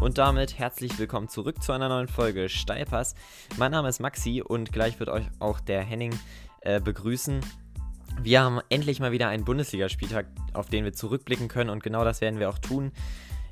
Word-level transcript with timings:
Und 0.00 0.16
damit 0.16 0.58
herzlich 0.58 0.96
willkommen 0.96 1.28
zurück 1.28 1.60
zu 1.60 1.72
einer 1.72 1.88
neuen 1.88 2.06
Folge 2.06 2.48
Steilpass. 2.48 3.16
Mein 3.56 3.72
Name 3.72 3.88
ist 3.88 3.98
Maxi 3.98 4.40
und 4.40 4.72
gleich 4.72 4.98
wird 5.00 5.08
euch 5.08 5.26
auch 5.40 5.58
der 5.58 5.82
Henning 5.82 6.16
äh, 6.60 6.80
begrüßen. 6.80 7.40
Wir 8.22 8.42
haben 8.42 8.60
endlich 8.68 9.00
mal 9.00 9.10
wieder 9.10 9.26
einen 9.26 9.44
Bundesligaspieltag, 9.44 10.26
auf 10.54 10.68
den 10.68 10.84
wir 10.84 10.92
zurückblicken 10.92 11.48
können 11.48 11.68
und 11.68 11.82
genau 11.82 12.04
das 12.04 12.20
werden 12.20 12.38
wir 12.38 12.48
auch 12.48 12.58
tun. 12.58 12.92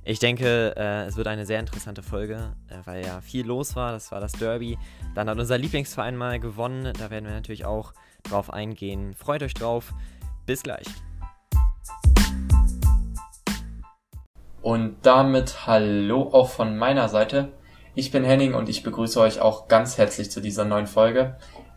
Ich 0.04 0.20
denke, 0.20 0.76
äh, 0.76 1.06
es 1.06 1.16
wird 1.16 1.26
eine 1.26 1.46
sehr 1.46 1.58
interessante 1.58 2.04
Folge, 2.04 2.54
äh, 2.68 2.76
weil 2.84 3.04
ja 3.04 3.20
viel 3.20 3.44
los 3.44 3.74
war. 3.74 3.90
Das 3.90 4.12
war 4.12 4.20
das 4.20 4.30
Derby. 4.30 4.78
Dann 5.16 5.28
hat 5.28 5.40
unser 5.40 5.58
Lieblingsverein 5.58 6.16
mal 6.16 6.38
gewonnen. 6.38 6.92
Da 6.96 7.10
werden 7.10 7.24
wir 7.24 7.32
natürlich 7.32 7.64
auch 7.64 7.92
drauf 8.22 8.52
eingehen. 8.52 9.14
Freut 9.14 9.42
euch 9.42 9.54
drauf. 9.54 9.92
Bis 10.46 10.62
gleich. 10.62 10.86
Und 14.66 14.96
damit 15.02 15.68
hallo 15.68 16.30
auch 16.32 16.48
von 16.48 16.76
meiner 16.76 17.08
Seite. 17.08 17.52
Ich 17.94 18.10
bin 18.10 18.24
Henning 18.24 18.52
und 18.52 18.68
ich 18.68 18.82
begrüße 18.82 19.20
euch 19.20 19.40
auch 19.40 19.68
ganz 19.68 19.96
herzlich 19.96 20.28
zu 20.28 20.40
dieser 20.40 20.64
neuen 20.64 20.88
Folge. 20.88 21.36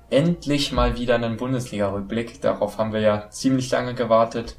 Endlich 0.09 0.71
mal 0.71 0.97
wieder 0.97 1.13
einen 1.13 1.37
Bundesliga-Rückblick. 1.37 2.41
Darauf 2.41 2.79
haben 2.79 2.91
wir 2.91 3.01
ja 3.01 3.29
ziemlich 3.29 3.69
lange 3.69 3.93
gewartet. 3.93 4.55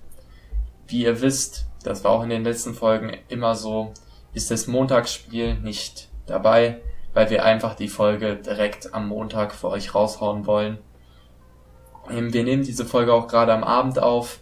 Wie 0.87 1.03
ihr 1.03 1.21
wisst, 1.21 1.67
das 1.83 2.05
war 2.05 2.13
auch 2.13 2.23
in 2.23 2.29
den 2.29 2.45
letzten 2.45 2.73
Folgen 2.73 3.17
immer 3.27 3.57
so, 3.57 3.95
ist 4.33 4.53
das 4.53 4.69
Montagsspiel 4.69 5.57
nicht 5.57 6.09
dabei, 6.27 6.81
weil 7.13 7.31
wir 7.31 7.45
einfach 7.45 7.75
die 7.75 7.89
Folge 7.89 8.37
direkt 8.37 8.95
am 8.95 9.09
Montag 9.09 9.53
für 9.53 9.71
euch 9.71 9.93
raushauen 9.93 10.47
wollen. 10.47 10.79
Ähm, 12.09 12.33
wir 12.33 12.45
nehmen 12.45 12.63
diese 12.63 12.85
Folge 12.85 13.13
auch 13.13 13.27
gerade 13.27 13.53
am 13.53 13.65
Abend 13.65 13.99
auf. 13.99 14.39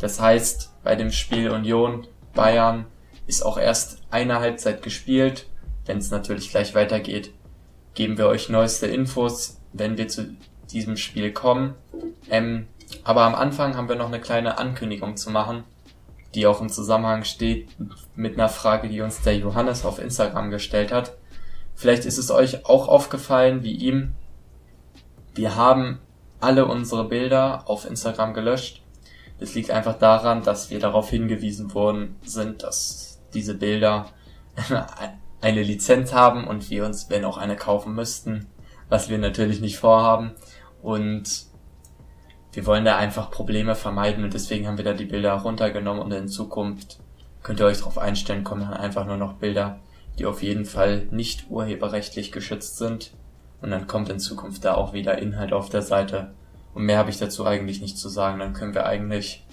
Das 0.00 0.20
heißt, 0.20 0.74
bei 0.82 0.96
dem 0.96 1.12
Spiel 1.12 1.52
Union 1.52 2.08
Bayern 2.34 2.86
ist 3.26 3.44
auch 3.44 3.58
erst 3.58 3.98
eine 4.10 4.40
Halbzeit 4.40 4.82
gespielt. 4.82 5.46
Wenn 5.84 5.98
es 5.98 6.10
natürlich 6.10 6.50
gleich 6.50 6.74
weitergeht, 6.74 7.32
geben 7.94 8.18
wir 8.18 8.26
euch 8.26 8.48
neueste 8.48 8.86
Infos, 8.86 9.60
wenn 9.72 9.96
wir 9.96 10.08
zu 10.08 10.36
diesem 10.70 10.96
Spiel 10.96 11.32
kommen. 11.32 11.74
Ähm, 12.30 12.66
aber 13.04 13.22
am 13.22 13.34
Anfang 13.34 13.76
haben 13.76 13.88
wir 13.88 13.96
noch 13.96 14.08
eine 14.08 14.20
kleine 14.20 14.58
Ankündigung 14.58 15.16
zu 15.16 15.30
machen, 15.30 15.64
die 16.34 16.46
auch 16.46 16.60
im 16.60 16.68
Zusammenhang 16.68 17.24
steht 17.24 17.68
mit 18.14 18.34
einer 18.34 18.48
Frage, 18.48 18.88
die 18.88 19.00
uns 19.00 19.22
der 19.22 19.36
Johannes 19.36 19.84
auf 19.84 19.98
Instagram 19.98 20.50
gestellt 20.50 20.92
hat. 20.92 21.16
Vielleicht 21.74 22.04
ist 22.04 22.18
es 22.18 22.30
euch 22.30 22.66
auch 22.66 22.88
aufgefallen, 22.88 23.62
wie 23.62 23.72
ihm. 23.72 24.12
Wir 25.34 25.56
haben 25.56 25.98
alle 26.40 26.66
unsere 26.66 27.04
Bilder 27.04 27.68
auf 27.68 27.86
Instagram 27.88 28.34
gelöscht. 28.34 28.82
Das 29.40 29.54
liegt 29.54 29.70
einfach 29.70 29.98
daran, 29.98 30.42
dass 30.42 30.70
wir 30.70 30.78
darauf 30.78 31.10
hingewiesen 31.10 31.74
worden 31.74 32.16
sind, 32.24 32.62
dass 32.62 33.11
diese 33.34 33.54
Bilder 33.54 34.06
eine 35.40 35.62
Lizenz 35.62 36.12
haben 36.12 36.46
und 36.46 36.70
wir 36.70 36.84
uns, 36.84 37.10
wenn 37.10 37.24
auch 37.24 37.36
eine 37.36 37.56
kaufen 37.56 37.94
müssten, 37.94 38.46
was 38.88 39.08
wir 39.08 39.18
natürlich 39.18 39.60
nicht 39.60 39.78
vorhaben. 39.78 40.32
Und 40.82 41.46
wir 42.52 42.66
wollen 42.66 42.84
da 42.84 42.96
einfach 42.96 43.30
Probleme 43.30 43.74
vermeiden 43.74 44.24
und 44.24 44.34
deswegen 44.34 44.66
haben 44.66 44.76
wir 44.76 44.84
da 44.84 44.92
die 44.92 45.06
Bilder 45.06 45.32
runtergenommen 45.34 46.02
und 46.02 46.12
in 46.12 46.28
Zukunft 46.28 47.00
könnt 47.42 47.60
ihr 47.60 47.66
euch 47.66 47.78
darauf 47.78 47.98
einstellen, 47.98 48.44
kommen 48.44 48.60
dann 48.62 48.74
einfach 48.74 49.06
nur 49.06 49.16
noch 49.16 49.34
Bilder, 49.34 49.80
die 50.18 50.26
auf 50.26 50.42
jeden 50.42 50.64
Fall 50.64 51.08
nicht 51.10 51.50
urheberrechtlich 51.50 52.30
geschützt 52.30 52.76
sind. 52.76 53.14
Und 53.60 53.70
dann 53.70 53.86
kommt 53.86 54.08
in 54.10 54.18
Zukunft 54.18 54.64
da 54.64 54.74
auch 54.74 54.92
wieder 54.92 55.18
Inhalt 55.18 55.52
auf 55.52 55.68
der 55.68 55.82
Seite. 55.82 56.34
Und 56.74 56.84
mehr 56.84 56.98
habe 56.98 57.10
ich 57.10 57.18
dazu 57.18 57.46
eigentlich 57.46 57.80
nicht 57.80 57.96
zu 57.96 58.08
sagen. 58.08 58.38
Dann 58.38 58.52
können 58.52 58.74
wir 58.74 58.86
eigentlich 58.86 59.46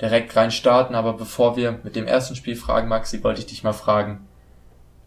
direkt 0.00 0.34
rein 0.36 0.50
starten. 0.50 0.94
Aber 0.94 1.14
bevor 1.14 1.56
wir 1.56 1.78
mit 1.82 1.96
dem 1.96 2.06
ersten 2.06 2.36
Spiel 2.36 2.56
fragen, 2.56 2.88
Maxi, 2.88 3.22
wollte 3.22 3.40
ich 3.40 3.46
dich 3.46 3.62
mal 3.64 3.72
fragen, 3.72 4.26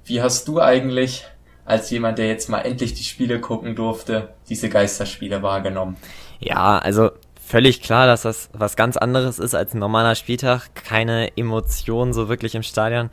wie 0.06 0.22
hast 0.22 0.47
du 0.47 0.59
eigentlich 0.59 1.25
als 1.66 1.90
jemand, 1.90 2.18
der 2.18 2.28
jetzt 2.28 2.50
mal 2.50 2.62
endlich 2.62 2.94
die 2.94 3.03
Spiele 3.03 3.40
gucken 3.40 3.75
durfte, 3.75 4.34
diese 4.50 4.69
Geisterspiele 4.69 5.41
wahrgenommen? 5.44 5.96
Ja, 6.40 6.79
also 6.79 7.12
völlig 7.44 7.81
klar, 7.81 8.07
dass 8.07 8.24
das 8.24 8.50
was 8.53 8.75
ganz 8.75 8.97
anderes 8.97 9.40
ist 9.40 9.53
als 9.53 9.74
ein 9.74 9.79
normaler 9.79 10.16
Spieltag. 10.16 10.74
Keine 10.74 11.38
Emotionen 11.38 12.13
so 12.13 12.29
wirklich 12.29 12.56
im 12.56 12.63
Stadion. 12.63 13.09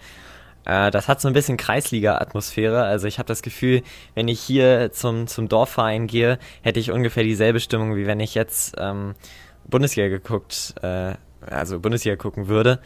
Äh, 0.65 0.91
das 0.91 1.09
hat 1.09 1.21
so 1.21 1.29
ein 1.29 1.35
bisschen 1.35 1.57
Kreisliga-Atmosphäre. 1.57 2.85
Also 2.85 3.07
ich 3.07 3.19
habe 3.19 3.27
das 3.27 3.43
Gefühl, 3.43 3.83
wenn 4.15 4.29
ich 4.29 4.41
hier 4.41 4.93
zum, 4.93 5.27
zum 5.27 5.49
Dorfverein 5.49 6.07
gehe, 6.07 6.39
hätte 6.63 6.81
ich 6.81 6.91
ungefähr 6.91 7.25
dieselbe 7.25 7.61
Stimmung, 7.61 7.97
wie 7.97 8.07
wenn 8.07 8.21
ich 8.21 8.35
jetzt 8.35 8.75
ähm, 8.79 9.15
Bundesliga 9.67 10.09
geguckt 10.09 10.75
äh, 10.83 11.15
also 11.47 11.81
Bundesliga 11.81 12.17
gucken 12.17 12.49
würde. 12.49 12.81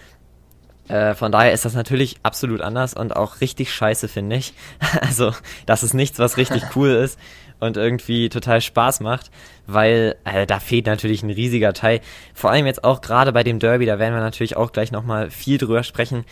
Äh, 0.89 1.15
von 1.15 1.31
daher 1.31 1.53
ist 1.53 1.65
das 1.65 1.75
natürlich 1.75 2.17
absolut 2.23 2.61
anders 2.61 2.95
und 2.95 3.15
auch 3.15 3.41
richtig 3.41 3.73
scheiße, 3.73 4.09
finde 4.09 4.37
ich. 4.37 4.55
also, 5.01 5.33
das 5.67 5.83
ist 5.83 5.95
nichts, 5.95 6.19
was 6.19 6.37
richtig 6.37 6.63
cool 6.77 6.91
ist 6.91 7.19
und 7.61 7.77
irgendwie 7.77 8.29
total 8.29 8.61
Spaß 8.61 9.01
macht, 9.01 9.31
weil 9.67 10.17
äh, 10.25 10.47
da 10.47 10.59
fehlt 10.59 10.87
natürlich 10.87 11.23
ein 11.23 11.31
riesiger 11.31 11.73
Teil. 11.73 12.01
Vor 12.35 12.51
allem 12.51 12.67
jetzt 12.67 12.83
auch 12.83 13.01
gerade 13.01 13.33
bei 13.33 13.45
dem 13.45 13.61
Derby, 13.61 13.87
da 13.87 13.99
werden 14.01 14.15
wir 14.15 14.21
natürlich 14.21 14.57
auch 14.57 14.73
gleich 14.73 14.91
nochmal 14.91 15.31
viel 15.31 15.59
drüber 15.59 15.85
sprechen. 15.85 16.25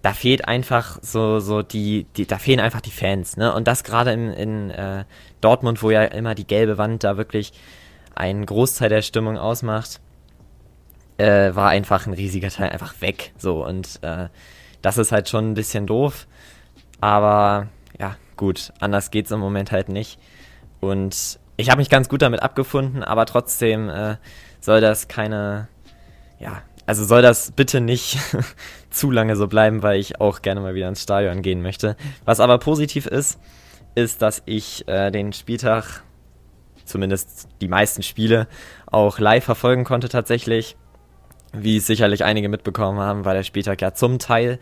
Da 0.00 0.14
fehlt 0.14 0.48
einfach 0.48 0.98
so, 1.02 1.38
so 1.40 1.60
die, 1.60 2.06
die, 2.16 2.26
da 2.26 2.38
fehlen 2.38 2.60
einfach 2.60 2.80
die 2.80 2.90
Fans, 2.90 3.36
ne? 3.36 3.52
Und 3.54 3.68
das 3.68 3.84
gerade 3.84 4.12
in, 4.12 4.32
in 4.32 4.70
äh, 4.70 5.04
Dortmund, 5.42 5.82
wo 5.82 5.90
ja 5.90 6.04
immer 6.04 6.34
die 6.34 6.46
gelbe 6.46 6.78
Wand 6.78 7.04
da 7.04 7.18
wirklich 7.18 7.52
einen 8.14 8.46
Großteil 8.46 8.88
der 8.88 9.02
Stimmung 9.02 9.36
ausmacht 9.36 10.00
äh, 11.20 11.54
war 11.54 11.68
einfach 11.68 12.06
ein 12.06 12.14
riesiger 12.14 12.48
Teil 12.48 12.70
einfach 12.70 13.00
weg. 13.00 13.32
So 13.36 13.64
und 13.64 14.00
äh, 14.02 14.28
das 14.82 14.98
ist 14.98 15.12
halt 15.12 15.28
schon 15.28 15.50
ein 15.50 15.54
bisschen 15.54 15.86
doof. 15.86 16.26
Aber 17.00 17.68
ja, 17.98 18.16
gut, 18.36 18.72
anders 18.80 19.10
geht's 19.10 19.30
im 19.30 19.40
Moment 19.40 19.72
halt 19.72 19.88
nicht. 19.88 20.18
Und 20.80 21.38
ich 21.56 21.70
habe 21.70 21.78
mich 21.78 21.90
ganz 21.90 22.08
gut 22.08 22.22
damit 22.22 22.42
abgefunden, 22.42 23.04
aber 23.04 23.26
trotzdem 23.26 23.88
äh, 23.90 24.16
soll 24.60 24.80
das 24.80 25.08
keine, 25.08 25.68
ja, 26.38 26.62
also 26.86 27.04
soll 27.04 27.22
das 27.22 27.52
bitte 27.52 27.80
nicht 27.80 28.18
zu 28.90 29.10
lange 29.10 29.36
so 29.36 29.46
bleiben, 29.46 29.82
weil 29.82 30.00
ich 30.00 30.20
auch 30.20 30.42
gerne 30.42 30.60
mal 30.60 30.74
wieder 30.74 30.88
ins 30.88 31.02
Stadion 31.02 31.42
gehen 31.42 31.62
möchte. 31.62 31.96
Was 32.24 32.40
aber 32.40 32.58
positiv 32.58 33.06
ist, 33.06 33.38
ist, 33.94 34.22
dass 34.22 34.42
ich 34.46 34.88
äh, 34.88 35.10
den 35.10 35.32
Spieltag, 35.32 36.02
zumindest 36.86 37.48
die 37.60 37.68
meisten 37.68 38.02
Spiele, 38.02 38.48
auch 38.86 39.18
live 39.18 39.44
verfolgen 39.44 39.84
konnte 39.84 40.08
tatsächlich. 40.08 40.76
Wie 41.52 41.80
sicherlich 41.80 42.24
einige 42.24 42.48
mitbekommen 42.48 43.00
haben, 43.00 43.24
war 43.24 43.34
der 43.34 43.42
Spieltag 43.42 43.82
ja 43.82 43.92
zum 43.92 44.18
Teil. 44.18 44.58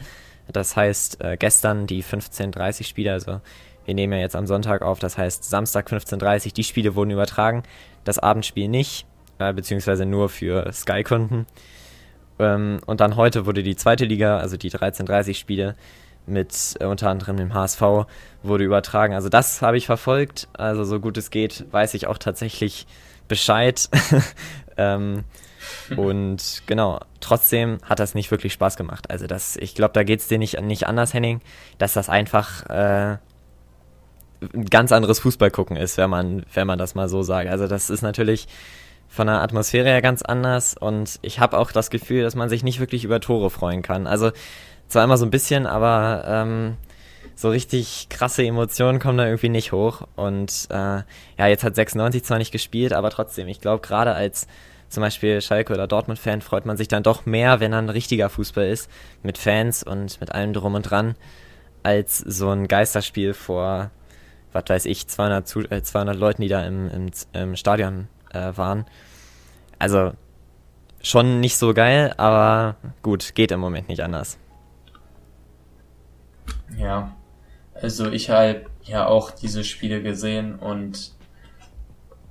Das 0.51 0.77
heißt, 0.77 1.23
äh, 1.23 1.37
gestern 1.37 1.87
die 1.87 2.03
15.30 2.03 2.85
Spiele, 2.85 3.13
also 3.13 3.41
wir 3.85 3.95
nehmen 3.95 4.15
ja 4.15 4.21
jetzt 4.21 4.37
am 4.37 4.47
Sonntag 4.47 4.83
auf, 4.83 4.99
das 4.99 5.19
heißt 5.19 5.45
Samstag 5.45 5.89
15.30 5.89 6.55
die 6.55 6.65
Spiele 6.65 6.95
wurden 6.95 7.11
übertragen, 7.11 7.63
das 8.05 8.19
Abendspiel 8.19 8.69
nicht, 8.69 9.07
äh, 9.39 9.53
beziehungsweise 9.53 10.07
nur 10.07 10.31
für 10.31 10.71
Sky-Kunden. 10.73 11.47
Ähm, 12.39 12.81
und 12.87 13.01
dann 13.01 13.17
heute 13.17 13.45
wurde 13.45 13.63
die 13.63 13.77
zweite 13.77 14.07
Liga, 14.07 14.39
also 14.39 14.57
die 14.57 14.71
13.30 14.71 15.35
Spiele 15.35 15.75
mit 16.27 16.77
äh, 16.81 16.87
unter 16.87 17.11
anderem 17.11 17.37
dem 17.37 17.53
HSV, 17.53 18.07
wurde 18.43 18.65
übertragen. 18.65 19.15
Also 19.15 19.29
das 19.29 19.61
habe 19.61 19.77
ich 19.77 19.87
verfolgt, 19.87 20.49
also 20.55 20.85
so 20.85 21.01
gut 21.01 21.19
es 21.19 21.31
geht, 21.31 21.67
weiß 21.71 21.95
ich 21.95 22.07
auch 22.07 22.19
tatsächlich 22.19 22.87
Bescheid. 23.27 23.89
ähm, 24.79 25.25
und 25.97 26.63
genau, 26.67 27.01
trotzdem 27.21 27.79
hat 27.83 27.99
das 27.99 28.15
nicht 28.15 28.31
wirklich 28.31 28.53
Spaß 28.53 28.77
gemacht. 28.77 29.11
Also 29.11 29.27
das, 29.27 29.57
ich 29.57 29.75
glaube, 29.75 29.93
da 29.95 30.03
geht 30.03 30.21
es 30.21 30.29
dir 30.29 30.39
nicht, 30.39 30.61
nicht 30.61 30.87
anders, 30.87 31.15
Henning, 31.15 31.41
dass 31.79 31.93
das 31.93 32.09
einfach 32.09 32.67
äh, 32.69 33.19
ein 34.55 34.65
ganz 34.71 34.93
anderes 34.93 35.21
Fußballgucken 35.21 35.77
ist, 35.77 35.97
wenn 35.97 36.11
man, 36.11 36.45
wenn 36.55 36.67
man 36.67 36.79
das 36.79 36.95
mal 36.95 37.09
so 37.09 37.23
sagt. 37.23 37.51
Also 37.51 37.67
das 37.67 37.91
ist 37.91 38.03
natürlich 38.03 38.47
von 39.09 39.27
der 39.27 39.41
Atmosphäre 39.41 39.89
her 39.89 40.03
ganz 40.03 40.23
anders 40.23 40.77
und 40.77 41.19
ich 41.23 41.41
habe 41.41 41.59
auch 41.59 41.73
das 41.73 41.91
Gefühl, 41.91 42.23
dass 42.23 42.35
man 42.35 42.49
sich 42.49 42.63
nicht 42.63 42.79
wirklich 42.79 43.05
über 43.05 43.21
Tore 43.21 43.51
freuen 43.51 43.83
kann. 43.83 44.07
Also 44.07 44.33
zwar 44.87 45.05
immer 45.05 45.17
so 45.17 45.25
ein 45.25 45.31
bisschen, 45.31 45.67
aber 45.67 46.25
ähm, 46.27 46.77
so 47.35 47.51
richtig 47.51 48.09
krasse 48.11 48.45
Emotionen 48.45 48.99
kommen 48.99 49.19
da 49.19 49.25
irgendwie 49.25 49.49
nicht 49.49 49.73
hoch. 49.73 50.03
Und 50.17 50.67
äh, 50.71 50.75
ja, 50.75 51.47
jetzt 51.47 51.63
hat 51.63 51.75
96 51.75 52.25
zwar 52.25 52.39
nicht 52.39 52.51
gespielt, 52.51 52.93
aber 52.93 53.11
trotzdem, 53.11 53.49
ich 53.49 53.61
glaube, 53.61 53.87
gerade 53.87 54.15
als 54.15 54.49
zum 54.89 55.03
Beispiel 55.03 55.41
Schalke 55.41 55.73
oder 55.73 55.87
Dortmund-Fan 55.87 56.41
freut 56.41 56.67
man 56.67 56.77
sich 56.77 56.89
dann 56.89 57.03
doch 57.03 57.27
mehr, 57.27 57.61
wenn 57.61 57.73
dann 57.73 57.89
richtiger 57.89 58.31
Fußball 58.31 58.67
ist, 58.67 58.91
mit 59.23 59.39
Fans 59.39 59.83
und 59.83 60.21
mit 60.21 60.33
allem 60.33 60.53
drum 60.53 60.75
und 60.75 60.83
dran, 60.83 61.15
als 61.83 62.19
so 62.19 62.51
ein 62.51 62.69
Geisterspiel 62.69 63.35
vor, 63.35 63.91
was 64.53 64.65
weiß 64.67 64.85
ich, 64.87 65.07
200, 65.09 65.47
zu, 65.47 65.61
äh, 65.71 65.83
200 65.83 66.17
Leuten, 66.17 66.43
die 66.43 66.49
da 66.49 66.65
im, 66.65 66.89
im, 66.91 67.11
im 67.33 67.57
Stadion 67.57 68.09
äh, 68.33 68.53
waren. 68.57 68.87
Also 69.79 70.13
schon 71.03 71.41
nicht 71.41 71.57
so 71.57 71.75
geil, 71.75 72.15
aber 72.17 72.77
gut, 73.03 73.35
geht 73.35 73.53
im 73.53 73.61
Moment 73.61 73.89
nicht 73.89 74.03
anders. 74.03 74.39
Ja, 76.77 77.15
also 77.75 78.11
ich 78.11 78.31
habe 78.31 78.67
ja 78.83 79.07
auch 79.07 79.31
diese 79.31 79.65
Spiele 79.65 80.03
gesehen 80.03 80.57
und 80.57 81.13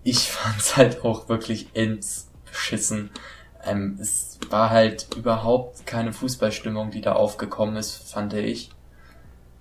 ich 0.04 0.20
fand 0.32 0.60
es 0.60 0.78
halt 0.78 1.04
auch 1.04 1.30
wirklich 1.30 1.76
ins 1.76 2.30
beschissen. 2.58 3.12
Ähm, 3.64 3.98
es 4.02 4.40
war 4.50 4.70
halt 4.70 5.08
überhaupt 5.16 5.86
keine 5.86 6.12
Fußballstimmung, 6.12 6.92
die 6.92 7.02
da 7.02 7.14
aufgekommen 7.14 7.76
ist, 7.76 8.12
fand 8.12 8.34
ich. 8.34 8.72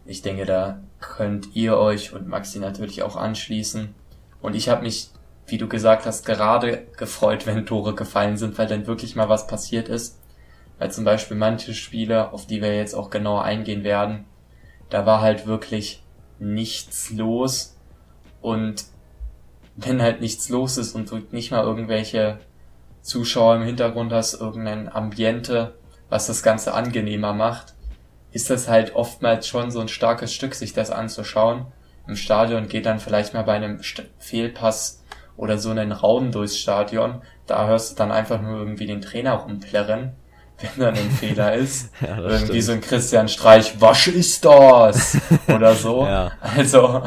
Ich 0.06 0.22
denke, 0.22 0.46
da 0.46 0.81
könnt 1.00 1.54
ihr 1.54 1.76
euch 1.76 2.12
und 2.12 2.28
Maxi 2.28 2.58
natürlich 2.58 3.02
auch 3.02 3.16
anschließen. 3.16 3.94
Und 4.40 4.54
ich 4.54 4.69
habe 4.69 4.82
mich, 4.82 5.10
wie 5.46 5.58
du 5.58 5.69
gesagt 5.69 6.06
hast, 6.06 6.25
gerade 6.25 6.87
gefreut, 6.96 7.46
wenn 7.46 7.66
Tore 7.66 7.94
gefallen 7.94 8.37
sind, 8.37 8.56
weil 8.58 8.66
dann 8.66 8.87
wirklich 8.87 9.16
mal 9.16 9.28
was 9.28 9.46
passiert 9.46 9.88
ist. 9.88 10.20
Weil 10.78 10.90
zum 10.90 11.04
Beispiel 11.04 11.37
manche 11.37 11.75
Spiele, 11.75 12.32
auf 12.32 12.46
die 12.46 12.62
wir 12.62 12.76
jetzt 12.76 12.94
auch 12.94 13.10
genauer 13.10 13.44
eingehen 13.44 13.82
werden, 13.82 14.26
da 14.90 15.06
war 15.06 15.20
halt 15.20 15.46
wirklich 15.46 16.02
nichts 16.38 17.10
los. 17.10 17.76
Und 18.40 18.84
wenn 19.75 20.00
halt 20.00 20.20
nichts 20.20 20.48
los 20.48 20.76
ist 20.76 20.94
und 20.94 21.10
du 21.10 21.22
nicht 21.31 21.50
mal 21.50 21.64
irgendwelche 21.64 22.38
Zuschauer 23.06 23.56
im 23.56 23.62
Hintergrund 23.62 24.12
hast, 24.12 24.35
irgendein 24.35 24.93
Ambiente, 24.93 25.75
was 26.08 26.26
das 26.26 26.43
Ganze 26.43 26.75
angenehmer 26.75 27.32
macht, 27.32 27.75
ist 28.32 28.50
das 28.50 28.69
halt 28.69 28.94
oftmals 28.94 29.47
schon 29.47 29.70
so 29.70 29.81
ein 29.81 29.88
starkes 29.88 30.35
Stück, 30.35 30.55
sich 30.55 30.73
das 30.73 30.91
anzuschauen. 30.91 31.67
Im 32.08 32.17
Stadion 32.17 32.69
geht 32.69 32.85
dann 32.85 32.99
vielleicht 32.99 33.32
mal 33.32 33.44
bei 33.44 33.55
einem 33.55 33.81
Fehlpass 34.19 35.05
oder 35.37 35.58
so 35.58 35.70
einen 35.70 35.93
Raum 35.93 36.32
durchs 36.32 36.58
Stadion. 36.58 37.23
Da 37.47 37.69
hörst 37.69 37.93
du 37.93 37.94
dann 37.97 38.11
einfach 38.11 38.43
nur 38.43 38.58
irgendwie 38.58 38.87
den 38.87 39.00
Trainer 39.00 39.35
rumplärren, 39.35 40.12
wenn 40.61 40.85
dann 40.85 40.97
ein 40.97 41.11
Fehler 41.11 41.55
ist. 41.55 41.91
Ja, 42.00 42.19
irgendwie 42.19 42.44
stimmt. 42.44 42.64
so 42.64 42.73
ein 42.73 42.81
Christian 42.81 43.29
Streich, 43.29 43.81
was 43.81 44.06
ist 44.08 44.44
das? 44.44 45.17
Oder 45.49 45.75
so. 45.75 46.05
ja. 46.05 46.32
Also, 46.41 47.03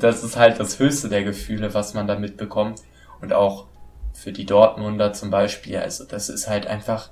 das 0.00 0.24
ist 0.24 0.36
halt 0.36 0.58
das 0.58 0.78
höchste 0.80 1.08
der 1.08 1.22
Gefühle, 1.22 1.72
was 1.72 1.94
man 1.94 2.08
da 2.08 2.18
mitbekommt. 2.18 2.80
Und 3.20 3.32
auch 3.32 3.66
für 4.16 4.32
die 4.32 4.46
Dortmunder 4.46 5.12
zum 5.12 5.30
Beispiel, 5.30 5.78
also 5.78 6.04
das 6.04 6.28
ist 6.28 6.48
halt 6.48 6.66
einfach 6.66 7.10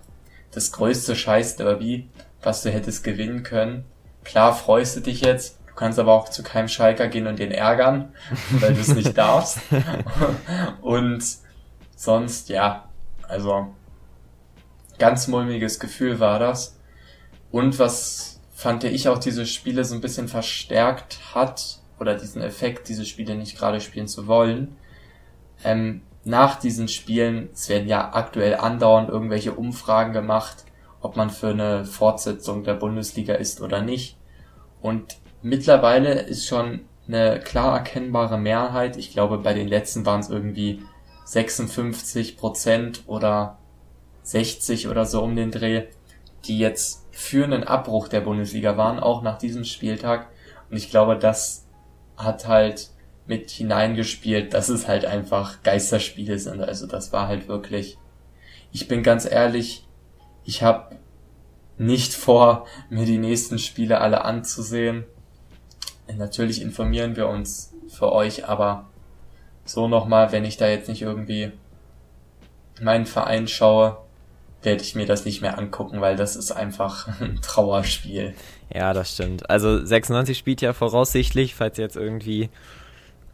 das 0.53 0.73
größte 0.73 1.17
Scheiß-Derby, 1.17 2.09
was 2.43 2.63
du 2.63 2.71
hättest 2.71 3.05
gewinnen 3.05 3.43
können. 3.43 3.85
Klar 4.25 4.55
freust 4.55 4.97
du 4.97 5.01
dich 5.01 5.21
jetzt, 5.21 5.59
du 5.67 5.75
kannst 5.75 5.99
aber 5.99 6.13
auch 6.13 6.29
zu 6.29 6.43
keinem 6.43 6.69
Schalker 6.69 7.09
gehen 7.09 7.27
und 7.27 7.39
den 7.39 7.51
ärgern, 7.51 8.13
weil 8.51 8.75
du 8.75 8.81
es 8.81 8.95
nicht 8.95 9.17
darfst. 9.19 9.59
und 10.83 11.23
sonst, 11.97 12.49
ja, 12.49 12.89
also 13.29 13.75
ganz 14.99 15.29
mulmiges 15.29 15.81
Gefühl 15.81 16.21
war 16.21 16.39
das. 16.39 16.79
Und 17.51 17.79
was 17.79 18.41
fand 18.55 18.85
ich 18.85 19.09
auch 19.09 19.19
diese 19.19 19.47
Spiele 19.47 19.85
so 19.85 19.95
ein 19.95 20.01
bisschen 20.01 20.29
verstärkt 20.29 21.19
hat, 21.35 21.81
oder 21.99 22.17
diesen 22.17 22.43
Effekt, 22.43 22.89
diese 22.89 23.05
Spiele 23.05 23.35
nicht 23.35 23.57
gerade 23.57 23.81
spielen 23.81 24.09
zu 24.09 24.27
wollen, 24.27 24.77
ähm, 25.65 26.03
nach 26.25 26.57
diesen 26.59 26.89
Spielen, 26.89 27.51
es 27.53 27.69
werden 27.69 27.89
ja 27.89 28.13
aktuell 28.15 28.57
andauernd 28.57 29.11
irgendwelche 29.11 29.53
Umfragen 29.53 30.13
gemacht, 30.13 30.65
ob 31.01 31.17
man 31.17 31.31
für 31.31 31.49
eine 31.49 31.85
Fortsetzung 31.85 32.65
der 32.65 32.75
Bundesliga 32.75 33.35
ist 33.35 33.61
oder 33.61 33.83
nicht. 33.83 34.17
Und 34.81 35.19
mittlerweile 35.43 36.13
ist 36.23 36.47
schon 36.47 36.87
eine 37.07 37.41
klar 37.41 37.77
erkennbare 37.77 38.39
Mehrheit, 38.39 38.97
ich 38.97 39.13
glaube 39.13 39.39
bei 39.39 39.53
den 39.53 39.69
letzten 39.69 40.07
waren 40.07 40.21
es 40.21 40.31
irgendwie 40.31 40.83
56 41.27 42.37
Prozent 42.39 43.03
oder 43.07 43.59
60 44.23 44.89
oder 44.89 45.05
so 45.05 45.23
um 45.23 45.37
den 45.37 45.51
Dreh, 45.51 45.85
die 46.47 46.59
jetzt 46.59 47.07
für 47.11 47.45
einen 47.45 47.65
Abbruch 47.65 48.09
der 48.09 48.21
Bundesliga 48.21 48.77
waren, 48.77 48.99
auch 48.99 49.23
nach 49.23 49.39
diesem 49.39 49.65
Spieltag. 49.65 50.29
Und 50.71 50.77
ich 50.77 50.91
glaube, 50.91 51.17
das 51.19 51.67
hat 52.17 52.49
halt 52.49 52.91
mit 53.27 53.51
hineingespielt, 53.51 54.53
dass 54.55 54.69
es 54.69 54.87
halt 54.87 55.05
einfach 55.05 55.63
Geisterspiele 55.63 56.39
sind. 56.39 56.61
Also 56.61 56.87
das 56.87 57.13
war 57.13 57.29
halt 57.29 57.49
wirklich. 57.49 57.99
Ich 58.73 58.89
bin 58.89 59.03
ganz 59.03 59.25
ehrlich, 59.25 59.87
ich 60.45 60.63
habe 60.63 60.97
nicht 61.79 62.13
vor, 62.13 62.67
mir 62.91 63.07
die 63.07 63.19
nächsten 63.19 63.59
Spiele 63.59 64.01
alle 64.01 64.25
anzusehen. 64.25 65.05
Natürlich 66.17 66.61
informieren 66.61 67.17
wir 67.17 67.29
uns 67.29 67.73
für 67.89 68.13
euch, 68.13 68.47
aber 68.47 68.87
so 69.65 69.89
nochmal, 69.89 70.33
wenn 70.33 70.45
ich 70.45 70.57
da 70.57 70.69
jetzt 70.69 70.89
nicht 70.89 71.03
irgendwie 71.03 71.53
meinen 72.81 73.07
Verein 73.07 73.49
schaue, 73.49 73.99
werde 74.63 74.83
ich 74.83 74.95
mir 74.95 75.07
das 75.07 75.25
nicht 75.25 75.41
mehr 75.41 75.59
angucken, 75.59 76.01
weil 76.01 76.17
das 76.17 76.37
ist 76.37 76.53
einfach 76.53 77.09
ein 77.21 77.41
Trauerspiel. 77.41 78.35
Ja, 78.73 78.93
das 78.93 79.15
stimmt. 79.15 79.49
Also 79.49 79.85
96 79.85 80.37
spielt 80.37 80.61
ja 80.61 80.73
voraussichtlich, 80.73 81.55
falls 81.55 81.79
jetzt 81.79 81.97
irgendwie 81.97 82.51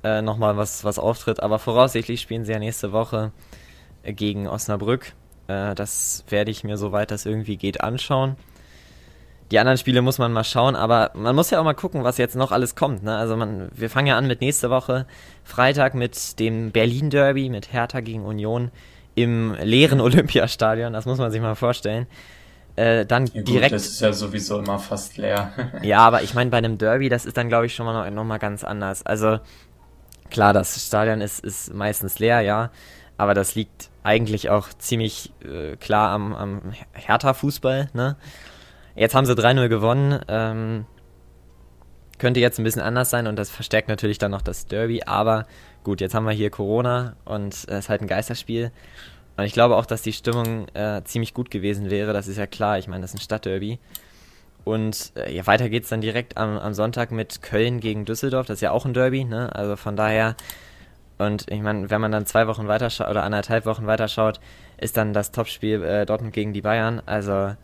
äh, 0.03 0.23
nochmal 0.23 0.57
was, 0.57 0.85
was 0.85 0.99
auftritt. 0.99 1.43
Aber 1.43 1.59
voraussichtlich 1.59 2.21
spielen 2.21 2.45
sie 2.45 2.53
ja 2.53 2.59
nächste 2.59 2.93
Woche 2.93 3.33
äh, 4.03 4.13
gegen 4.13 4.49
Osnabrück. 4.49 5.13
Äh, 5.49 5.75
das 5.75 6.25
werde 6.29 6.51
ich 6.51 6.65
mir, 6.65 6.77
soweit 6.77 7.11
das 7.11 7.27
irgendwie 7.27 7.57
geht, 7.57 7.81
anschauen. 7.81 8.37
Die 9.51 9.59
anderen 9.59 9.79
Spiele 9.79 10.01
muss 10.01 10.19
man 10.19 10.33
mal 10.33 10.45
schauen, 10.45 10.77
aber 10.77 11.11
man 11.15 11.35
muss 11.35 11.51
ja 11.51 11.59
auch 11.59 11.65
mal 11.65 11.75
gucken, 11.75 12.05
was 12.05 12.19
jetzt 12.19 12.37
noch 12.37 12.53
alles 12.53 12.77
kommt. 12.77 13.03
Ne? 13.03 13.17
Also 13.17 13.37
man, 13.37 13.69
wir 13.75 13.91
fangen 13.91 14.07
ja 14.07 14.17
an 14.17 14.29
mit 14.29 14.41
nächste 14.41 14.71
Woche 14.71 15.07
Freitag 15.43 15.95
mit 15.95 16.39
dem 16.39 16.71
Berlin 16.71 17.11
Derby 17.11 17.49
mit 17.49 17.73
Hertha 17.73 17.99
gegen 18.01 18.25
Union 18.25 18.71
im 19.17 19.55
leeren 19.61 20.01
Olympiastadion. 20.01 20.93
Das 20.93 21.05
muss 21.05 21.19
man 21.19 21.33
sich 21.33 21.41
mal 21.41 21.57
vorstellen. 21.57 22.07
Äh, 22.77 23.05
dann 23.07 23.27
ja, 23.27 23.41
gut, 23.41 23.49
direkt. 23.49 23.75
Das 23.75 23.87
ist 23.87 24.01
ja 24.01 24.13
sowieso 24.13 24.61
immer 24.61 24.79
fast 24.79 25.17
leer. 25.17 25.53
ja, 25.83 25.99
aber 25.99 26.23
ich 26.23 26.35
meine, 26.35 26.51
bei 26.51 26.59
einem 26.59 26.79
Derby, 26.79 27.09
das 27.09 27.27
ist 27.27 27.37
dann, 27.37 27.49
glaube 27.49 27.67
ich, 27.67 27.75
schon 27.75 27.87
mal 27.87 28.09
noch, 28.09 28.15
noch 28.15 28.25
mal 28.25 28.39
ganz 28.39 28.63
anders. 28.63 29.05
Also 29.05 29.41
Klar, 30.31 30.53
das 30.53 30.87
Stadion 30.87 31.21
ist, 31.21 31.45
ist 31.45 31.75
meistens 31.75 32.19
leer, 32.19 32.41
ja, 32.41 32.71
aber 33.17 33.35
das 33.35 33.55
liegt 33.55 33.91
eigentlich 34.03 34.49
auch 34.49 34.69
ziemlich 34.79 35.33
äh, 35.45 35.77
klar 35.77 36.11
am, 36.11 36.35
am 36.35 36.73
Hertha-Fußball. 36.93 37.91
Ne? 37.93 38.17
Jetzt 38.95 39.15
haben 39.15 39.27
sie 39.27 39.35
3-0 39.35 39.69
gewonnen. 39.69 40.21
Ähm, 40.29 40.87
könnte 42.19 42.41
jetzt 42.41 42.59
ein 42.59 42.65
bisschen 42.65 42.83
anders 42.83 43.11
sein 43.11 43.27
und 43.27 43.37
das 43.37 43.51
verstärkt 43.51 43.89
natürlich 43.89 44.19
dann 44.19 44.31
noch 44.31 44.43
das 44.43 44.67
Derby. 44.67 45.03
Aber 45.05 45.47
gut, 45.85 46.01
jetzt 46.01 46.15
haben 46.15 46.27
wir 46.27 46.33
hier 46.33 46.51
Corona 46.51 47.17
und 47.25 47.55
es 47.55 47.65
ist 47.65 47.89
halt 47.89 48.03
ein 48.03 48.07
Geisterspiel. 48.07 48.71
Und 49.37 49.45
ich 49.45 49.53
glaube 49.53 49.77
auch, 49.77 49.87
dass 49.87 50.03
die 50.03 50.13
Stimmung 50.13 50.69
äh, 50.75 51.03
ziemlich 51.05 51.35
gut 51.35 51.51
gewesen 51.51 51.91
wäre. 51.91 52.13
Das 52.13 52.29
ist 52.29 52.37
ja 52.37 52.47
klar. 52.47 52.79
Ich 52.79 52.89
meine, 52.89 53.03
das 53.03 53.13
ist 53.13 53.21
ein 53.21 53.23
Stadtderby. 53.23 53.79
Und 54.65 55.13
äh, 55.17 55.33
ja, 55.33 55.47
weiter 55.47 55.69
geht's 55.69 55.89
dann 55.89 56.01
direkt 56.01 56.37
am, 56.37 56.59
am 56.59 56.75
Sonntag 56.75 57.11
mit 57.11 57.43
Köln 57.43 57.81
gegen 57.81 58.05
Düsseldorf. 58.05 58.47
Das 58.47 58.57
ist 58.57 58.61
ja 58.61 58.71
auch 58.73 58.85
ein 58.85 58.95
Derby, 58.95 59.25
ne? 59.25 59.55
Also 59.55 59.77
von 59.77 59.97
daher. 59.97 60.37
Und 61.19 61.51
ich 61.51 61.61
meine, 61.61 61.91
wenn 61.91 62.01
man 62.01 62.13
dann 62.13 62.27
zwei 62.27 62.47
Wochen 62.47 62.67
weiter 62.67 62.89
schaut 62.89 63.09
oder 63.09 63.25
anderthalb 63.25 63.67
Wochen 63.67 63.87
weiter 63.87 64.09
schaut, 64.09 64.41
ist 64.79 64.97
dann 64.97 65.13
das 65.13 65.33
Topspiel 65.33 65.83
äh, 65.83 66.07
Dortmund 66.07 66.33
gegen 66.33 66.53
die 66.53 66.63
Bayern. 66.63 67.03
Also 67.05 67.55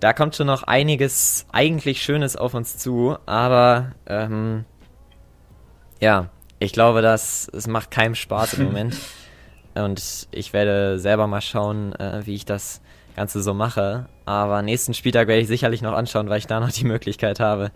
da 0.00 0.12
kommt 0.14 0.34
schon 0.34 0.46
noch 0.46 0.62
einiges 0.62 1.46
eigentlich 1.52 2.02
Schönes 2.02 2.36
auf 2.36 2.54
uns 2.54 2.78
zu, 2.78 3.18
aber 3.26 3.92
ähm, 4.06 4.64
ja, 6.00 6.30
ich 6.58 6.72
glaube, 6.72 7.02
dass 7.02 7.50
es 7.52 7.66
macht 7.66 7.90
keinem 7.90 8.14
Spaß 8.14 8.54
im 8.54 8.64
Moment. 8.64 8.96
Und 9.74 10.26
ich 10.32 10.52
werde 10.52 10.98
selber 10.98 11.26
mal 11.26 11.40
schauen, 11.40 11.94
äh, 11.94 12.22
wie 12.24 12.34
ich 12.34 12.44
das 12.44 12.80
Ganze 13.16 13.42
so 13.42 13.54
mache. 13.54 14.06
Aber 14.24 14.62
nächsten 14.62 14.94
Spieltag 14.94 15.28
werde 15.28 15.42
ich 15.42 15.48
sicherlich 15.48 15.82
noch 15.82 15.92
anschauen, 15.92 16.28
weil 16.28 16.38
ich 16.38 16.46
da 16.46 16.60
noch 16.60 16.72
die 16.72 16.84
Möglichkeit 16.84 17.40
habe, 17.40 17.70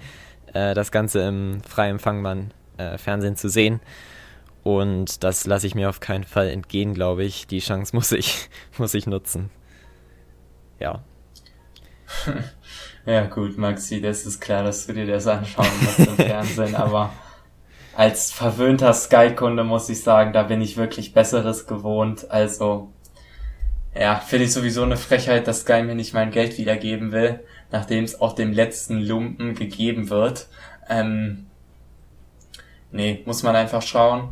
äh, 0.53 0.75
das 0.75 0.91
Ganze 0.91 1.21
im 1.23 1.63
frei 1.63 1.89
empfangbaren 1.89 2.53
äh, 2.77 2.99
Fernsehen 2.99 3.37
zu 3.37 3.49
sehen. 3.49 3.81
Und 4.63 5.23
das 5.23 5.47
lasse 5.47 5.67
ich 5.67 5.75
mir 5.75 5.91
auf 5.91 6.01
keinen 6.01 6.25
Fall 6.25 6.49
entgehen, 6.49 6.95
glaube 6.95 7.25
ich. 7.25 7.47
Die 7.47 7.59
Chance 7.59 7.95
muss 7.95 8.13
ich, 8.13 8.49
muss 8.79 8.95
ich 8.95 9.07
nutzen. 9.07 9.51
Ja. 10.79 11.03
Ja 13.07 13.27
gut, 13.27 13.59
Maxi, 13.59 14.01
das 14.01 14.25
ist 14.25 14.41
klar, 14.41 14.63
dass 14.63 14.87
du 14.87 14.95
dir 14.95 15.07
das 15.07 15.27
anschauen 15.27 15.67
musst 15.83 15.99
im 15.99 16.17
Fernsehen, 16.17 16.75
aber 16.75 17.13
als 17.95 18.33
verwöhnter 18.33 18.95
Sky-Kunde 18.95 19.63
muss 19.63 19.91
ich 19.91 20.03
sagen, 20.03 20.33
da 20.33 20.43
bin 20.45 20.63
ich 20.63 20.79
wirklich 20.79 21.13
Besseres 21.13 21.67
gewohnt. 21.67 22.31
Also 22.31 22.94
ja, 23.99 24.17
finde 24.17 24.47
ich 24.47 24.53
sowieso 24.53 24.83
eine 24.83 24.97
Frechheit, 24.97 25.47
dass 25.47 25.61
Sky 25.61 25.83
mir 25.83 25.95
nicht 25.95 26.15
mein 26.15 26.31
Geld 26.31 26.59
wiedergeben 26.59 27.13
will, 27.13 27.41
nachdem 27.71 28.05
es 28.05 28.21
auch 28.21 28.35
dem 28.35 28.53
letzten 28.53 29.01
Lumpen 29.01 29.55
gegeben 29.55 30.11
wird. 30.11 30.49
Ähm, 30.89 31.47
nee, 32.91 33.23
muss 33.25 33.43
man 33.43 33.55
einfach 33.55 33.83
schauen. 33.83 34.31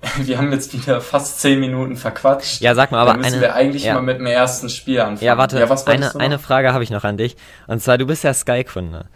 Wir 0.18 0.38
haben 0.38 0.52
jetzt 0.52 0.72
wieder 0.72 1.00
fast 1.00 1.40
zehn 1.40 1.60
Minuten 1.60 1.96
verquatscht. 1.96 2.60
Ja, 2.60 2.74
sag 2.74 2.92
mal, 2.92 3.00
aber 3.00 3.12
Dann 3.12 3.20
müssen 3.20 3.34
eine, 3.34 3.42
wir 3.42 3.54
eigentlich 3.54 3.84
ja. 3.84 3.94
mal 3.94 4.02
mit 4.02 4.18
dem 4.18 4.26
ersten 4.26 4.68
Spiel 4.68 5.00
anfangen. 5.00 5.26
Ja, 5.26 5.36
warte, 5.36 5.58
ja, 5.58 5.68
eine, 5.86 6.14
eine 6.14 6.38
Frage 6.38 6.72
habe 6.72 6.84
ich 6.84 6.90
noch 6.90 7.04
an 7.04 7.16
dich. 7.16 7.36
Und 7.66 7.82
zwar, 7.82 7.98
du 7.98 8.06
bist 8.06 8.22
ja 8.22 8.32
Sky-Kunde. 8.32 9.06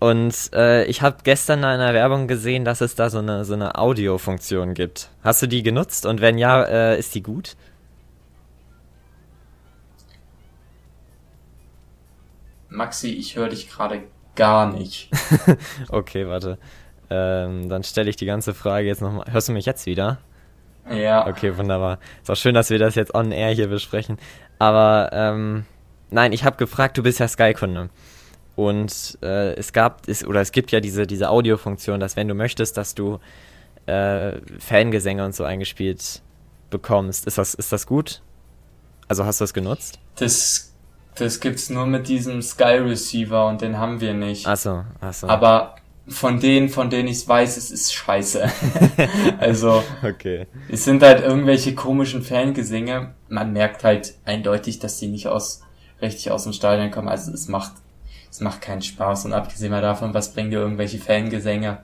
Und 0.00 0.34
äh, 0.52 0.84
ich 0.84 1.02
habe 1.02 1.18
gestern 1.22 1.60
in 1.60 1.64
einer 1.64 1.94
Werbung 1.94 2.26
gesehen, 2.26 2.64
dass 2.64 2.80
es 2.80 2.94
da 2.94 3.10
so 3.10 3.18
eine, 3.18 3.44
so 3.44 3.54
eine 3.54 3.78
Audio-Funktion 3.78 4.74
gibt. 4.74 5.08
Hast 5.22 5.40
du 5.40 5.46
die 5.46 5.62
genutzt? 5.62 6.04
Und 6.04 6.20
wenn 6.20 6.36
ja, 6.36 6.62
äh, 6.64 6.98
ist 6.98 7.14
die 7.14 7.22
gut? 7.22 7.56
Maxi, 12.74 13.08
ich 13.08 13.36
höre 13.36 13.48
dich 13.48 13.70
gerade 13.70 14.02
gar 14.34 14.72
nicht. 14.72 15.10
okay, 15.88 16.26
warte. 16.26 16.58
Ähm, 17.10 17.68
dann 17.68 17.84
stelle 17.84 18.10
ich 18.10 18.16
die 18.16 18.26
ganze 18.26 18.54
Frage 18.54 18.86
jetzt 18.86 19.00
nochmal. 19.00 19.26
Hörst 19.30 19.48
du 19.48 19.52
mich 19.52 19.66
jetzt 19.66 19.86
wieder? 19.86 20.18
Ja. 20.90 21.26
Okay, 21.26 21.56
wunderbar. 21.56 21.98
Ist 22.22 22.30
auch 22.30 22.36
schön, 22.36 22.54
dass 22.54 22.70
wir 22.70 22.78
das 22.78 22.94
jetzt 22.94 23.14
on 23.14 23.32
air 23.32 23.50
hier 23.50 23.68
besprechen. 23.68 24.18
Aber 24.58 25.10
ähm, 25.12 25.64
nein, 26.10 26.32
ich 26.32 26.44
habe 26.44 26.56
gefragt, 26.56 26.98
du 26.98 27.02
bist 27.02 27.20
ja 27.20 27.28
Sky-Kunde. 27.28 27.90
Und 28.56 29.18
äh, 29.22 29.54
es 29.54 29.72
gab, 29.72 30.08
es, 30.08 30.24
oder 30.24 30.40
es 30.40 30.52
gibt 30.52 30.70
ja 30.72 30.80
diese, 30.80 31.06
diese 31.06 31.30
Audiofunktion, 31.30 32.00
dass 32.00 32.16
wenn 32.16 32.28
du 32.28 32.34
möchtest, 32.34 32.76
dass 32.76 32.94
du 32.94 33.18
äh, 33.86 34.38
Fangesänge 34.58 35.24
und 35.24 35.34
so 35.34 35.44
eingespielt 35.44 36.22
bekommst. 36.70 37.26
Ist 37.26 37.38
das, 37.38 37.54
ist 37.54 37.72
das 37.72 37.86
gut? 37.86 38.22
Also 39.08 39.24
hast 39.24 39.40
du 39.40 39.44
das 39.44 39.54
genutzt? 39.54 39.98
Das, 40.16 40.73
das 41.16 41.40
gibt's 41.40 41.70
nur 41.70 41.86
mit 41.86 42.08
diesem 42.08 42.42
Sky 42.42 42.78
Receiver 42.78 43.46
und 43.46 43.60
den 43.60 43.78
haben 43.78 44.00
wir 44.00 44.14
nicht. 44.14 44.46
Achso, 44.46 44.84
achso. 45.00 45.28
Aber 45.28 45.76
von 46.06 46.38
denen, 46.40 46.68
von 46.68 46.90
denen 46.90 47.08
ich 47.08 47.26
weiß, 47.26 47.56
es 47.56 47.70
ist 47.70 47.94
scheiße. 47.94 48.50
also, 49.38 49.82
okay. 50.02 50.46
es 50.68 50.84
sind 50.84 51.02
halt 51.02 51.22
irgendwelche 51.22 51.74
komischen 51.74 52.22
Fangesänge. 52.22 53.14
Man 53.28 53.52
merkt 53.52 53.84
halt 53.84 54.14
eindeutig, 54.24 54.78
dass 54.78 54.98
die 54.98 55.08
nicht 55.08 55.28
aus, 55.28 55.62
richtig 56.02 56.30
aus 56.30 56.44
dem 56.44 56.52
Stadion 56.52 56.90
kommen. 56.90 57.08
Also, 57.08 57.32
es 57.32 57.48
macht, 57.48 57.72
es 58.30 58.40
macht 58.40 58.60
keinen 58.60 58.82
Spaß. 58.82 59.24
Und 59.24 59.32
abgesehen 59.32 59.72
davon, 59.72 60.12
was 60.12 60.34
bringen 60.34 60.50
dir 60.50 60.58
irgendwelche 60.58 60.98
Fangesänge? 60.98 61.78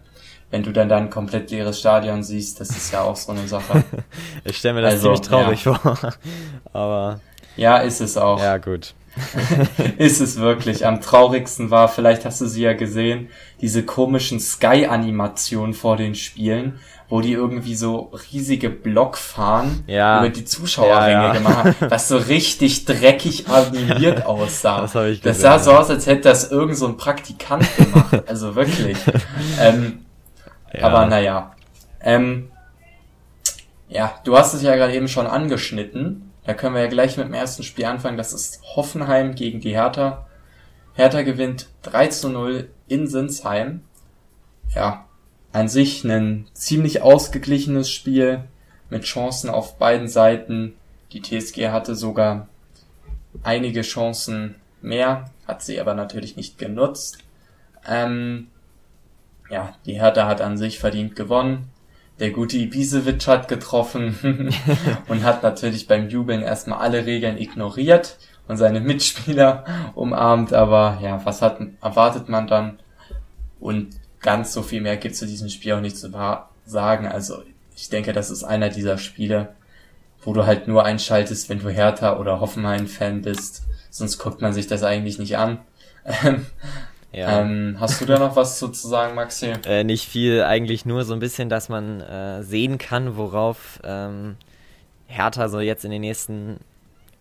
wenn 0.50 0.62
du 0.62 0.72
dann 0.72 0.88
dann 0.88 1.04
ein 1.04 1.10
komplett 1.10 1.50
leeres 1.50 1.78
Stadion 1.78 2.22
siehst, 2.22 2.60
das 2.60 2.70
ist 2.70 2.92
ja 2.92 3.02
auch 3.02 3.16
so 3.16 3.32
eine 3.32 3.46
Sache. 3.46 3.84
ich 4.44 4.56
stelle 4.56 4.74
mir 4.74 4.82
das 4.82 4.94
also, 4.94 5.14
ziemlich 5.14 5.28
traurig 5.28 5.64
ja. 5.64 5.74
vor. 5.74 6.12
Aber. 6.72 7.20
Ja, 7.56 7.78
ist 7.78 8.00
es 8.00 8.16
auch. 8.16 8.40
Ja, 8.40 8.58
gut. 8.58 8.94
ist 9.98 10.20
es 10.20 10.38
wirklich. 10.38 10.86
Am 10.86 11.00
traurigsten 11.00 11.70
war, 11.70 11.88
vielleicht 11.88 12.24
hast 12.24 12.40
du 12.40 12.46
sie 12.46 12.62
ja 12.62 12.72
gesehen, 12.72 13.28
diese 13.60 13.84
komischen 13.84 14.40
Sky-Animationen 14.40 15.74
vor 15.74 15.96
den 15.96 16.14
Spielen, 16.14 16.78
wo 17.08 17.20
die 17.20 17.32
irgendwie 17.32 17.74
so 17.74 18.12
riesige 18.32 18.70
Block 18.70 19.18
fahren 19.18 19.82
ja. 19.88 20.20
über 20.20 20.28
die 20.28 20.44
Zuschauerränge 20.44 21.12
ja, 21.12 21.26
ja. 21.26 21.32
gemacht 21.32 21.64
haben, 21.64 21.76
was 21.90 22.08
so 22.08 22.16
richtig 22.16 22.84
dreckig 22.84 23.48
animiert 23.48 24.24
aussah. 24.26 24.82
Das, 24.82 24.94
ich 24.94 25.20
gesehen, 25.20 25.20
das 25.24 25.40
sah 25.40 25.58
so 25.58 25.72
aus, 25.72 25.90
als 25.90 26.06
hätte 26.06 26.22
das 26.22 26.50
irgend 26.50 26.76
so 26.76 26.86
ein 26.86 26.96
Praktikant 26.96 27.66
gemacht. 27.76 28.22
Also 28.26 28.54
wirklich. 28.54 28.96
ähm. 29.60 30.04
Aber 30.80 31.06
naja. 31.06 31.52
Ähm, 32.00 32.50
ja, 33.88 34.14
du 34.24 34.36
hast 34.36 34.54
es 34.54 34.62
ja 34.62 34.76
gerade 34.76 34.94
eben 34.94 35.08
schon 35.08 35.26
angeschnitten. 35.26 36.29
Da 36.44 36.54
können 36.54 36.74
wir 36.74 36.82
ja 36.82 36.88
gleich 36.88 37.16
mit 37.16 37.26
dem 37.26 37.34
ersten 37.34 37.62
Spiel 37.62 37.84
anfangen. 37.84 38.16
Das 38.16 38.32
ist 38.32 38.62
Hoffenheim 38.74 39.34
gegen 39.34 39.60
die 39.60 39.74
Hertha. 39.74 40.26
Hertha 40.94 41.22
gewinnt 41.22 41.68
3 41.82 42.08
zu 42.08 42.28
0 42.28 42.70
in 42.88 43.06
Sinsheim. 43.06 43.82
Ja, 44.74 45.06
an 45.52 45.68
sich 45.68 46.04
ein 46.04 46.46
ziemlich 46.54 47.02
ausgeglichenes 47.02 47.90
Spiel 47.90 48.44
mit 48.88 49.04
Chancen 49.04 49.50
auf 49.50 49.78
beiden 49.78 50.08
Seiten. 50.08 50.74
Die 51.12 51.22
TSG 51.22 51.68
hatte 51.68 51.94
sogar 51.94 52.48
einige 53.42 53.82
Chancen 53.82 54.56
mehr, 54.80 55.30
hat 55.46 55.62
sie 55.62 55.80
aber 55.80 55.94
natürlich 55.94 56.36
nicht 56.36 56.58
genutzt. 56.58 57.18
Ähm, 57.86 58.48
ja, 59.50 59.74
die 59.86 59.94
Hertha 59.94 60.26
hat 60.26 60.40
an 60.40 60.56
sich 60.56 60.78
verdient 60.78 61.16
gewonnen. 61.16 61.69
Der 62.20 62.30
gute 62.30 62.58
Ibisevic 62.58 63.26
hat 63.26 63.48
getroffen 63.48 64.50
und 65.08 65.24
hat 65.24 65.42
natürlich 65.42 65.88
beim 65.88 66.08
Jubeln 66.08 66.42
erstmal 66.42 66.80
alle 66.80 67.06
Regeln 67.06 67.38
ignoriert 67.38 68.18
und 68.46 68.58
seine 68.58 68.80
Mitspieler 68.80 69.64
umarmt, 69.94 70.52
aber 70.52 70.98
ja, 71.02 71.24
was 71.24 71.40
hat, 71.40 71.60
erwartet 71.80 72.28
man 72.28 72.46
dann? 72.46 72.78
Und 73.58 73.94
ganz 74.20 74.52
so 74.52 74.62
viel 74.62 74.82
mehr 74.82 74.98
gibt 74.98 75.16
zu 75.16 75.26
diesem 75.26 75.48
Spiel 75.48 75.72
auch 75.72 75.80
nicht 75.80 75.96
zu 75.96 76.12
sagen. 76.66 77.06
Also 77.06 77.42
ich 77.74 77.88
denke, 77.88 78.12
das 78.12 78.30
ist 78.30 78.44
einer 78.44 78.68
dieser 78.68 78.98
Spiele, 78.98 79.54
wo 80.22 80.34
du 80.34 80.44
halt 80.44 80.68
nur 80.68 80.84
einschaltest, 80.84 81.48
wenn 81.48 81.60
du 81.60 81.70
Hertha 81.70 82.18
oder 82.18 82.40
Hoffenheim-Fan 82.40 83.22
bist. 83.22 83.62
Sonst 83.88 84.18
guckt 84.18 84.42
man 84.42 84.52
sich 84.52 84.66
das 84.66 84.82
eigentlich 84.82 85.18
nicht 85.18 85.38
an. 85.38 85.58
Ja. 87.12 87.40
Ähm, 87.40 87.76
hast 87.80 88.00
du 88.00 88.06
da 88.06 88.18
noch 88.18 88.36
was 88.36 88.58
zu, 88.58 88.72
sagen, 88.72 89.14
Maxi? 89.14 89.52
Äh, 89.66 89.82
nicht 89.82 90.08
viel, 90.08 90.44
eigentlich 90.44 90.86
nur 90.86 91.04
so 91.04 91.12
ein 91.12 91.18
bisschen, 91.18 91.48
dass 91.48 91.68
man 91.68 92.00
äh, 92.00 92.42
sehen 92.42 92.78
kann, 92.78 93.16
worauf 93.16 93.80
ähm, 93.82 94.36
Hertha 95.06 95.48
so 95.48 95.58
jetzt 95.60 95.84
in 95.84 95.90
den 95.90 96.02
nächsten 96.02 96.60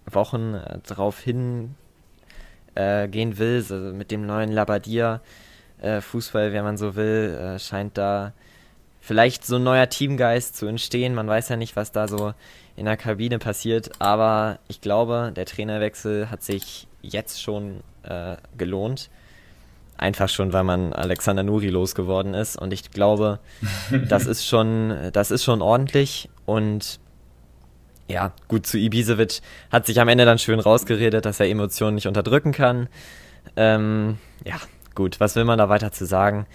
Wochen 0.06 0.54
äh, 0.54 0.78
drauf 0.80 1.20
hin 1.20 1.76
äh, 2.76 3.08
gehen 3.08 3.40
will. 3.40 3.62
So 3.62 3.76
mit 3.76 4.12
dem 4.12 4.28
neuen 4.28 4.52
Labadia 4.52 5.22
äh, 5.82 6.02
Fußball, 6.02 6.54
wenn 6.54 6.64
man 6.64 6.78
so 6.78 6.96
will, 6.96 7.36
äh, 7.42 7.60
scheint 7.60 7.98
da 7.98 8.34
vielleicht 9.00 9.44
so 9.44 9.56
ein 9.56 9.64
neuer 9.64 9.90
Teamgeist 9.90 10.56
zu 10.56 10.68
entstehen. 10.68 11.16
Man 11.16 11.28
weiß 11.28 11.50
ja 11.50 11.56
nicht, 11.56 11.76
was 11.76 11.92
da 11.92 12.08
so 12.08 12.34
in 12.76 12.86
der 12.86 12.98
Kabine 12.98 13.40
passiert, 13.40 13.90
aber 14.00 14.60
ich 14.68 14.82
glaube, 14.82 15.32
der 15.36 15.46
Trainerwechsel 15.46 16.30
hat 16.30 16.44
sich 16.44 16.88
jetzt 17.02 17.42
schon 17.42 17.82
gelohnt. 18.58 19.10
Einfach 20.00 20.30
schon, 20.30 20.54
weil 20.54 20.64
man 20.64 20.94
Alexander 20.94 21.44
Nuri 21.44 21.68
losgeworden 21.68 22.34
ist. 22.34 22.56
Und 22.56 22.72
ich 22.72 22.90
glaube, 22.92 23.40
das 24.08 24.28
ist 24.28 24.48
schon, 24.48 25.10
das 25.12 25.30
ist 25.30 25.44
schon 25.44 25.62
ordentlich. 25.62 26.30
Und 26.46 27.02
ja, 28.08 28.32
gut, 28.48 28.66
zu 28.66 28.78
Ibisevic 28.78 29.42
hat 29.70 29.86
sich 29.86 30.00
am 30.00 30.08
Ende 30.08 30.24
dann 30.24 30.40
schön 30.40 30.62
rausgeredet, 30.62 31.26
dass 31.26 31.42
er 31.42 31.50
Emotionen 31.50 31.96
nicht 31.96 32.08
unterdrücken 32.08 32.54
kann. 32.54 32.88
Ähm, 33.58 34.18
ja, 34.46 34.56
gut, 34.96 35.20
was 35.20 35.36
will 35.36 35.44
man 35.44 35.58
da 35.58 35.68
weiter 35.68 35.92
zu 35.92 36.06
sagen? 36.06 36.48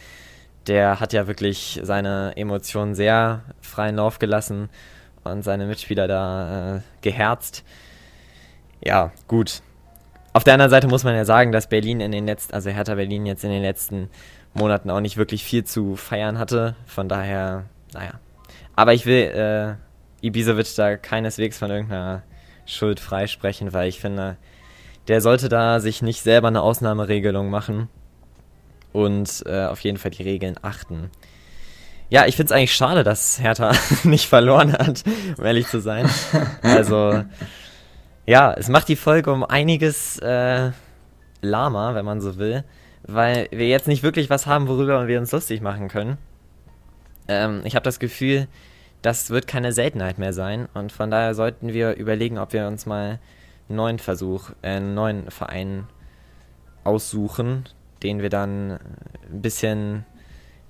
Der 0.66 0.98
hat 0.98 1.12
ja 1.12 1.26
wirklich 1.26 1.80
seine 1.82 2.32
Emotionen 2.36 2.94
sehr 2.94 3.42
freien 3.60 3.96
Lauf 3.96 4.18
gelassen 4.18 4.70
und 5.22 5.42
seine 5.42 5.66
Mitspieler 5.66 6.08
da 6.08 6.76
äh, 6.76 6.80
geherzt. 7.02 7.62
Ja, 8.82 9.12
gut. 9.28 9.60
Auf 10.34 10.42
der 10.42 10.54
anderen 10.54 10.70
Seite 10.70 10.88
muss 10.88 11.04
man 11.04 11.14
ja 11.14 11.24
sagen, 11.24 11.52
dass 11.52 11.68
Berlin 11.68 12.00
in 12.00 12.10
den 12.10 12.26
letzten, 12.26 12.54
also 12.54 12.68
Hertha 12.68 12.96
Berlin 12.96 13.24
jetzt 13.24 13.44
in 13.44 13.50
den 13.50 13.62
letzten 13.62 14.10
Monaten 14.52 14.90
auch 14.90 14.98
nicht 14.98 15.16
wirklich 15.16 15.44
viel 15.44 15.62
zu 15.62 15.94
feiern 15.94 16.40
hatte. 16.40 16.74
Von 16.86 17.08
daher, 17.08 17.66
naja. 17.92 18.14
Aber 18.74 18.94
ich 18.94 19.06
will 19.06 19.78
äh, 20.20 20.26
Ibisevic 20.26 20.74
da 20.74 20.96
keineswegs 20.96 21.56
von 21.56 21.70
irgendeiner 21.70 22.24
Schuld 22.66 22.98
freisprechen, 22.98 23.72
weil 23.72 23.88
ich 23.88 24.00
finde, 24.00 24.36
der 25.06 25.20
sollte 25.20 25.48
da 25.48 25.78
sich 25.78 26.02
nicht 26.02 26.22
selber 26.22 26.48
eine 26.48 26.62
Ausnahmeregelung 26.62 27.48
machen 27.48 27.88
und 28.92 29.44
äh, 29.46 29.66
auf 29.66 29.80
jeden 29.80 29.98
Fall 29.98 30.10
die 30.10 30.24
Regeln 30.24 30.56
achten. 30.62 31.12
Ja, 32.10 32.26
ich 32.26 32.34
finde 32.34 32.52
es 32.52 32.58
eigentlich 32.58 32.74
schade, 32.74 33.04
dass 33.04 33.40
Hertha 33.40 33.70
nicht 34.02 34.28
verloren 34.28 34.72
hat, 34.72 35.04
um 35.38 35.44
ehrlich 35.44 35.68
zu 35.68 35.80
sein. 35.80 36.10
Also 36.62 37.22
ja, 38.26 38.52
es 38.54 38.68
macht 38.68 38.88
die 38.88 38.96
Folge 38.96 39.32
um 39.32 39.44
einiges 39.44 40.18
äh, 40.18 40.70
lahmer, 41.42 41.94
wenn 41.94 42.04
man 42.04 42.20
so 42.20 42.36
will, 42.36 42.64
weil 43.06 43.48
wir 43.50 43.68
jetzt 43.68 43.88
nicht 43.88 44.02
wirklich 44.02 44.30
was 44.30 44.46
haben, 44.46 44.68
worüber 44.68 45.06
wir 45.06 45.18
uns 45.18 45.32
lustig 45.32 45.60
machen 45.60 45.88
können. 45.88 46.18
Ähm, 47.28 47.62
ich 47.64 47.74
habe 47.74 47.84
das 47.84 47.98
Gefühl, 47.98 48.48
das 49.02 49.30
wird 49.30 49.46
keine 49.46 49.72
Seltenheit 49.72 50.18
mehr 50.18 50.32
sein 50.32 50.68
und 50.72 50.90
von 50.90 51.10
daher 51.10 51.34
sollten 51.34 51.72
wir 51.72 51.96
überlegen, 51.96 52.38
ob 52.38 52.52
wir 52.52 52.66
uns 52.66 52.86
mal 52.86 53.18
einen 53.68 53.76
neuen 53.76 53.98
Versuch, 53.98 54.50
äh, 54.62 54.76
einen 54.76 54.94
neuen 54.94 55.30
Verein 55.30 55.86
aussuchen, 56.84 57.64
den 58.02 58.22
wir 58.22 58.30
dann 58.30 58.72
ein 59.30 59.42
bisschen, 59.42 60.04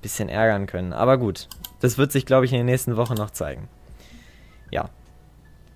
bisschen 0.03 0.29
ärgern 0.29 0.67
können. 0.67 0.93
Aber 0.93 1.19
gut, 1.19 1.49
das 1.81 1.99
wird 1.99 2.13
sich, 2.13 2.27
glaube 2.27 2.47
ich, 2.47 2.53
in 2.53 2.59
den 2.59 2.67
nächsten 2.67 2.97
Wochen 2.97 3.15
noch 3.15 3.31
zeigen. 3.31 3.69
Ja, 4.71 4.91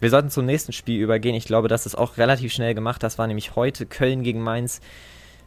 wir 0.01 0.11
sollten 0.11 0.31
zum 0.31 0.47
nächsten 0.47 0.73
Spiel 0.73 1.01
übergehen. 1.01 1.35
Ich 1.35 1.47
glaube, 1.47 1.69
das 1.69 1.87
ist 1.87 1.97
auch 1.97 2.19
relativ 2.19 2.53
schnell 2.53 2.75
gemacht. 2.75 3.03
Das 3.03 3.19
war 3.19 3.27
nämlich 3.27 3.57
heute 3.57 3.85
Köln 3.85 4.23
gegen 4.23 4.41
Mainz. 4.41 4.81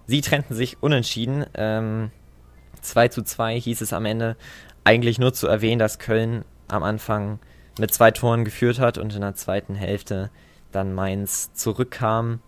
Sie 0.08 0.22
trennten 0.22 0.56
sich 0.56 0.82
unentschieden. 0.82 1.46
Ähm, 1.54 2.12
2 2.82 3.08
zu 3.10 3.24
2 3.24 3.60
hieß 3.60 3.82
es 3.82 3.94
am 3.94 4.06
Ende. 4.06 4.36
Eigentlich 4.84 5.20
nur 5.20 5.34
zu 5.34 5.48
erwähnen, 5.48 5.80
dass 5.80 6.00
Köln 6.00 6.44
am 6.68 6.84
Anfang 6.84 7.40
mit 7.80 7.94
zwei 7.94 8.12
Toren 8.12 8.44
geführt 8.44 8.80
hat 8.80 8.98
und 8.98 9.16
in 9.16 9.22
der 9.22 9.36
zweiten 9.36 9.76
Hälfte 9.76 10.30
dann 10.72 10.94
Mainz 10.94 11.54
zurückkam 11.54 12.40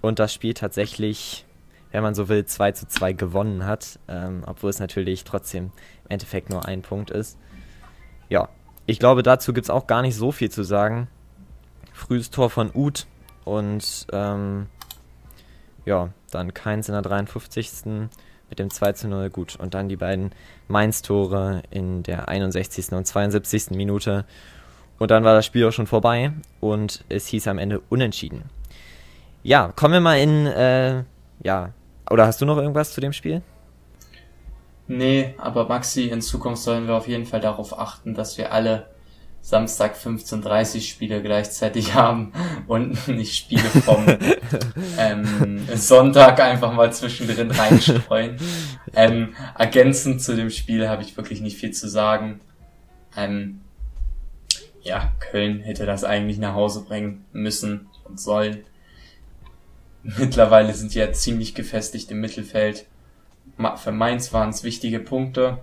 und 0.00 0.18
das 0.18 0.34
Spiel 0.34 0.54
tatsächlich, 0.54 1.46
wenn 1.90 2.02
man 2.02 2.14
so 2.14 2.28
will, 2.28 2.44
2 2.44 2.72
zu 2.72 2.86
2 2.86 3.12
gewonnen 3.12 3.64
hat, 3.64 3.98
ähm, 4.08 4.42
obwohl 4.46 4.70
es 4.70 4.78
natürlich 4.78 5.24
trotzdem 5.24 5.72
im 6.04 6.10
Endeffekt 6.10 6.50
nur 6.50 6.66
ein 6.66 6.82
Punkt 6.82 7.10
ist. 7.10 7.38
Ja, 8.28 8.48
ich 8.86 8.98
glaube, 8.98 9.22
dazu 9.22 9.52
gibt 9.52 9.66
es 9.66 9.70
auch 9.70 9.86
gar 9.86 10.02
nicht 10.02 10.16
so 10.16 10.32
viel 10.32 10.50
zu 10.50 10.62
sagen 10.62 11.08
frühes 12.00 12.30
Tor 12.30 12.50
von 12.50 12.70
Uth 12.74 13.06
und 13.44 14.06
ähm, 14.12 14.66
ja, 15.84 16.10
dann 16.30 16.54
Keins 16.54 16.88
in 16.88 16.94
der 16.94 17.02
53. 17.02 17.84
mit 18.48 18.58
dem 18.58 18.70
2 18.70 18.92
zu 18.92 19.08
0, 19.08 19.30
gut. 19.30 19.56
Und 19.56 19.74
dann 19.74 19.88
die 19.88 19.96
beiden 19.96 20.32
Mainz-Tore 20.68 21.62
in 21.70 22.02
der 22.02 22.28
61. 22.28 22.92
und 22.92 23.06
72. 23.06 23.70
Minute. 23.70 24.24
Und 24.98 25.10
dann 25.10 25.24
war 25.24 25.34
das 25.34 25.46
Spiel 25.46 25.66
auch 25.66 25.72
schon 25.72 25.86
vorbei 25.86 26.32
und 26.60 27.04
es 27.08 27.26
hieß 27.28 27.48
am 27.48 27.58
Ende 27.58 27.80
unentschieden. 27.88 28.44
Ja, 29.42 29.72
kommen 29.74 29.94
wir 29.94 30.00
mal 30.00 30.18
in, 30.18 30.46
äh, 30.46 31.04
ja, 31.42 31.70
oder 32.10 32.26
hast 32.26 32.40
du 32.40 32.44
noch 32.44 32.58
irgendwas 32.58 32.92
zu 32.92 33.00
dem 33.00 33.12
Spiel? 33.12 33.42
Nee, 34.88 35.34
aber 35.38 35.68
Maxi, 35.68 36.08
in 36.08 36.20
Zukunft 36.20 36.62
sollen 36.62 36.86
wir 36.86 36.96
auf 36.96 37.08
jeden 37.08 37.24
Fall 37.24 37.40
darauf 37.40 37.78
achten, 37.78 38.12
dass 38.14 38.36
wir 38.36 38.52
alle 38.52 38.89
Samstag 39.42 39.96
15.30 39.96 40.82
Spiele 40.82 41.22
gleichzeitig 41.22 41.94
haben 41.94 42.32
und 42.66 43.08
nicht 43.08 43.34
Spiele 43.34 43.62
vom 43.62 44.06
ähm, 44.98 45.66
Sonntag 45.74 46.40
einfach 46.40 46.72
mal 46.72 46.92
zwischendrin 46.92 47.50
reinstreuen. 47.50 48.36
Ähm, 48.94 49.34
ergänzend 49.58 50.22
zu 50.22 50.36
dem 50.36 50.50
Spiel 50.50 50.88
habe 50.88 51.02
ich 51.02 51.16
wirklich 51.16 51.40
nicht 51.40 51.56
viel 51.56 51.72
zu 51.72 51.88
sagen. 51.88 52.40
Ähm, 53.16 53.60
ja, 54.82 55.12
Köln 55.20 55.60
hätte 55.60 55.86
das 55.86 56.04
eigentlich 56.04 56.38
nach 56.38 56.54
Hause 56.54 56.84
bringen 56.84 57.24
müssen 57.32 57.88
und 58.04 58.20
sollen. 58.20 58.64
Mittlerweile 60.02 60.72
sind 60.72 60.94
die 60.94 60.98
ja 60.98 61.12
ziemlich 61.12 61.54
gefestigt 61.54 62.10
im 62.10 62.20
Mittelfeld. 62.20 62.86
Für 63.76 63.92
Mainz 63.92 64.32
waren 64.32 64.48
es 64.48 64.64
wichtige 64.64 65.00
Punkte 65.00 65.58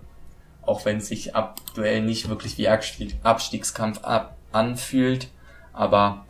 auch 0.67 0.85
wenn 0.85 0.97
es 0.97 1.07
sich 1.07 1.35
aktuell 1.35 2.01
nicht 2.01 2.29
wirklich 2.29 2.57
wie 2.57 2.67
Abstiegskampf 2.67 4.03
ab 4.03 4.37
anfühlt. 4.51 5.29
Aber 5.73 6.25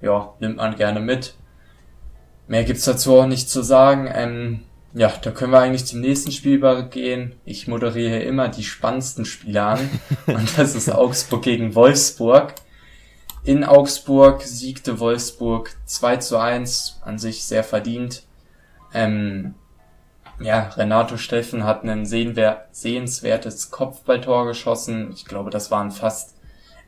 ja, 0.00 0.34
nimmt 0.40 0.56
man 0.56 0.76
gerne 0.76 1.00
mit. 1.00 1.34
Mehr 2.48 2.64
gibt's 2.64 2.84
dazu 2.84 3.18
auch 3.18 3.26
nicht 3.26 3.48
zu 3.48 3.62
sagen. 3.62 4.10
Ähm, 4.12 4.62
ja, 4.94 5.12
da 5.20 5.30
können 5.30 5.52
wir 5.52 5.60
eigentlich 5.60 5.84
zum 5.84 6.00
nächsten 6.00 6.32
Spiel 6.32 6.54
übergehen. 6.54 7.34
Ich 7.44 7.68
moderiere 7.68 8.20
immer 8.20 8.48
die 8.48 8.64
spannendsten 8.64 9.24
Spiele 9.24 9.62
an. 9.62 9.90
und 10.26 10.58
das 10.58 10.74
ist 10.74 10.90
Augsburg 10.90 11.42
gegen 11.42 11.74
Wolfsburg. 11.74 12.54
In 13.44 13.62
Augsburg 13.62 14.42
siegte 14.42 14.98
Wolfsburg 14.98 15.76
2 15.84 16.16
zu 16.16 16.38
1, 16.38 17.00
an 17.04 17.18
sich 17.18 17.44
sehr 17.44 17.62
verdient. 17.62 18.24
Ähm, 18.92 19.54
ja, 20.38 20.68
Renato 20.76 21.16
Steffen 21.16 21.64
hat 21.64 21.84
ein 21.84 22.04
sehenswertes 22.06 23.70
Kopfballtor 23.70 24.46
geschossen. 24.46 25.10
Ich 25.12 25.24
glaube, 25.24 25.50
das 25.50 25.70
waren 25.70 25.90
fast 25.90 26.36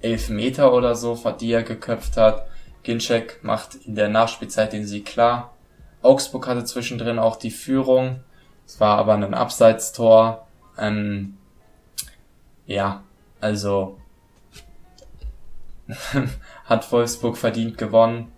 elf 0.00 0.28
Meter 0.28 0.73
oder 0.73 0.95
so, 0.95 1.17
die 1.40 1.52
er 1.52 1.62
geköpft 1.62 2.17
hat. 2.17 2.47
Ginczek 2.83 3.43
macht 3.43 3.75
in 3.87 3.95
der 3.95 4.09
Nachspielzeit 4.09 4.73
den 4.73 4.87
Sieg 4.87 5.07
klar. 5.07 5.55
Augsburg 6.02 6.47
hatte 6.47 6.64
zwischendrin 6.64 7.19
auch 7.19 7.37
die 7.37 7.50
Führung. 7.50 8.21
Es 8.67 8.81
war 8.81 8.99
aber 8.99 9.14
ein 9.14 9.35
Abseitstor. 9.35 10.47
Ähm, 10.78 11.38
ja, 12.67 13.02
also 13.40 13.99
hat 16.64 16.93
Wolfsburg 16.93 17.37
verdient 17.37 17.78
gewonnen 17.78 18.31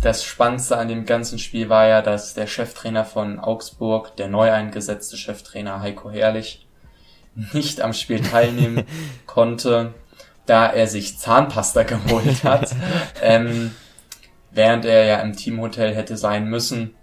das 0.00 0.24
Spannendste 0.24 0.76
an 0.76 0.88
dem 0.88 1.06
ganzen 1.06 1.38
Spiel 1.38 1.68
war 1.68 1.86
ja, 1.86 2.02
dass 2.02 2.34
der 2.34 2.46
Cheftrainer 2.46 3.04
von 3.04 3.40
Augsburg, 3.40 4.16
der 4.16 4.28
neu 4.28 4.50
eingesetzte 4.50 5.16
Cheftrainer 5.16 5.80
Heiko 5.80 6.10
Herrlich, 6.10 6.66
nicht 7.52 7.80
am 7.80 7.92
Spiel 7.92 8.20
teilnehmen 8.20 8.84
konnte, 9.26 9.94
da 10.46 10.66
er 10.66 10.86
sich 10.86 11.18
Zahnpasta 11.18 11.82
geholt 11.82 12.44
hat, 12.44 12.74
ähm, 13.22 13.74
während 14.50 14.84
er 14.84 15.04
ja 15.04 15.20
im 15.20 15.36
Teamhotel 15.36 15.94
hätte 15.94 16.16
sein 16.16 16.46
müssen. 16.48 16.94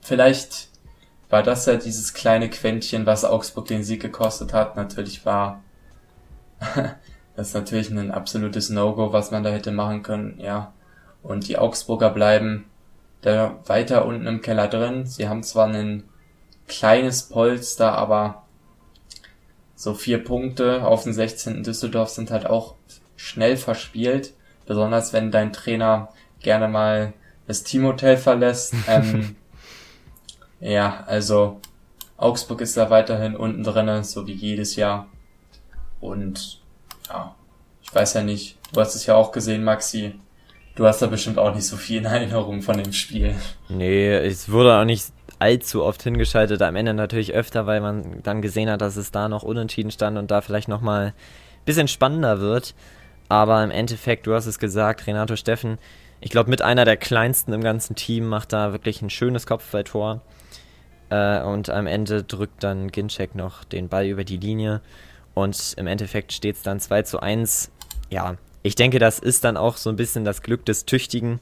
Vielleicht 0.00 0.68
war 1.30 1.42
das 1.42 1.66
ja 1.66 1.76
dieses 1.76 2.12
kleine 2.12 2.50
Quäntchen, 2.50 3.06
was 3.06 3.24
Augsburg 3.24 3.66
den 3.66 3.84
Sieg 3.84 4.02
gekostet 4.02 4.52
hat. 4.52 4.76
Natürlich 4.76 5.24
war 5.24 5.62
das 7.36 7.48
ist 7.48 7.54
natürlich 7.54 7.90
ein 7.90 8.10
absolutes 8.10 8.70
No-Go, 8.70 9.12
was 9.12 9.30
man 9.30 9.42
da 9.42 9.50
hätte 9.50 9.72
machen 9.72 10.02
können, 10.02 10.38
ja. 10.38 10.72
Und 11.22 11.48
die 11.48 11.58
Augsburger 11.58 12.10
bleiben 12.10 12.66
da 13.20 13.58
weiter 13.66 14.04
unten 14.04 14.26
im 14.26 14.42
Keller 14.42 14.68
drin. 14.68 15.06
Sie 15.06 15.28
haben 15.28 15.42
zwar 15.42 15.68
ein 15.68 16.04
kleines 16.66 17.24
Polster, 17.28 17.92
aber 17.92 18.42
so 19.76 19.94
vier 19.94 20.22
Punkte 20.22 20.84
auf 20.84 21.04
dem 21.04 21.12
16. 21.12 21.62
Düsseldorf 21.62 22.10
sind 22.10 22.30
halt 22.30 22.46
auch 22.46 22.74
schnell 23.16 23.56
verspielt. 23.56 24.34
Besonders 24.66 25.12
wenn 25.12 25.30
dein 25.30 25.52
Trainer 25.52 26.08
gerne 26.40 26.68
mal 26.68 27.12
das 27.46 27.62
Teamhotel 27.62 28.16
verlässt. 28.16 28.74
Ähm, 28.88 29.36
ja, 30.60 31.02
also 31.06 31.60
Augsburg 32.16 32.60
ist 32.60 32.76
da 32.76 32.88
weiterhin 32.88 33.34
unten 33.36 33.64
drinne, 33.64 34.04
so 34.04 34.28
wie 34.28 34.32
jedes 34.32 34.76
Jahr. 34.76 35.08
Und 36.00 36.60
ja, 37.08 37.34
ich 37.82 37.92
weiß 37.92 38.14
ja 38.14 38.22
nicht, 38.22 38.58
du 38.72 38.80
hast 38.80 38.94
es 38.94 39.06
ja 39.06 39.16
auch 39.16 39.32
gesehen, 39.32 39.64
Maxi. 39.64 40.14
Du 40.74 40.86
hast 40.86 41.02
da 41.02 41.06
bestimmt 41.06 41.38
auch 41.38 41.54
nicht 41.54 41.66
so 41.66 41.76
viel 41.76 41.98
in 41.98 42.04
Erinnerung 42.06 42.62
von 42.62 42.82
dem 42.82 42.92
Spiel. 42.92 43.34
Nee, 43.68 44.08
es 44.08 44.50
wurde 44.50 44.78
auch 44.78 44.84
nicht 44.84 45.12
allzu 45.38 45.84
oft 45.84 46.02
hingeschaltet. 46.02 46.62
Am 46.62 46.76
Ende 46.76 46.94
natürlich 46.94 47.34
öfter, 47.34 47.66
weil 47.66 47.80
man 47.80 48.22
dann 48.22 48.40
gesehen 48.40 48.70
hat, 48.70 48.80
dass 48.80 48.96
es 48.96 49.10
da 49.10 49.28
noch 49.28 49.42
unentschieden 49.42 49.90
stand 49.90 50.16
und 50.16 50.30
da 50.30 50.40
vielleicht 50.40 50.68
nochmal 50.68 51.06
ein 51.08 51.64
bisschen 51.66 51.88
spannender 51.88 52.40
wird. 52.40 52.74
Aber 53.28 53.62
im 53.62 53.70
Endeffekt, 53.70 54.26
du 54.26 54.34
hast 54.34 54.46
es 54.46 54.58
gesagt, 54.58 55.06
Renato 55.06 55.36
Steffen, 55.36 55.78
ich 56.20 56.30
glaube, 56.30 56.48
mit 56.48 56.62
einer 56.62 56.84
der 56.84 56.96
kleinsten 56.96 57.52
im 57.52 57.62
ganzen 57.62 57.96
Team 57.96 58.28
macht 58.28 58.52
da 58.52 58.72
wirklich 58.72 59.02
ein 59.02 59.10
schönes 59.10 59.46
Kopfballtor. 59.46 60.22
Äh, 61.10 61.42
und 61.42 61.68
am 61.68 61.86
Ende 61.86 62.22
drückt 62.22 62.62
dann 62.62 62.90
Ginczek 62.90 63.34
noch 63.34 63.64
den 63.64 63.88
Ball 63.88 64.06
über 64.06 64.24
die 64.24 64.36
Linie. 64.36 64.80
Und 65.34 65.74
im 65.76 65.86
Endeffekt 65.86 66.32
steht 66.32 66.56
es 66.56 66.62
dann 66.62 66.78
2 66.80 67.02
zu 67.02 67.20
1. 67.20 67.70
Ja, 68.10 68.36
ich 68.62 68.74
denke, 68.74 68.98
das 68.98 69.18
ist 69.18 69.44
dann 69.44 69.56
auch 69.56 69.76
so 69.76 69.90
ein 69.90 69.96
bisschen 69.96 70.24
das 70.24 70.42
Glück 70.42 70.64
des 70.64 70.84
Tüchtigen, 70.84 71.40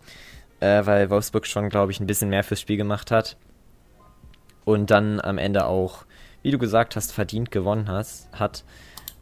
äh, 0.61 0.85
weil 0.87 1.11
Wolfsburg 1.11 1.47
schon, 1.47 1.69
glaube 1.69 1.93
ich, 1.93 2.01
ein 2.01 2.07
bisschen 2.07 2.31
mehr 2.31 2.45
fürs 2.45 2.61
Spiel 2.61 2.77
gemacht 2.77 3.11
hat. 3.11 3.37
Und 4.65 4.91
dann 4.91 5.21
am 5.21 5.39
Ende 5.39 5.67
auch, 5.67 6.05
wie 6.43 6.51
du 6.51 6.59
gesagt 6.59 6.97
hast, 6.97 7.13
verdient 7.13 7.51
gewonnen 7.51 7.89
hast, 7.89 8.29
hat 8.33 8.65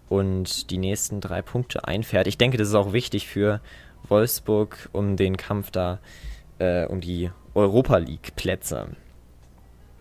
und 0.08 0.70
die 0.70 0.78
nächsten 0.78 1.20
drei 1.20 1.42
Punkte 1.42 1.86
einfährt. 1.86 2.26
Ich 2.26 2.38
denke, 2.38 2.56
das 2.56 2.68
ist 2.68 2.74
auch 2.74 2.92
wichtig 2.92 3.28
für 3.28 3.60
Wolfsburg 4.08 4.88
um 4.92 5.16
den 5.16 5.36
Kampf 5.36 5.70
da, 5.70 5.98
äh, 6.58 6.86
um 6.86 7.00
die 7.00 7.30
Europa 7.54 7.98
League-Plätze. 7.98 8.88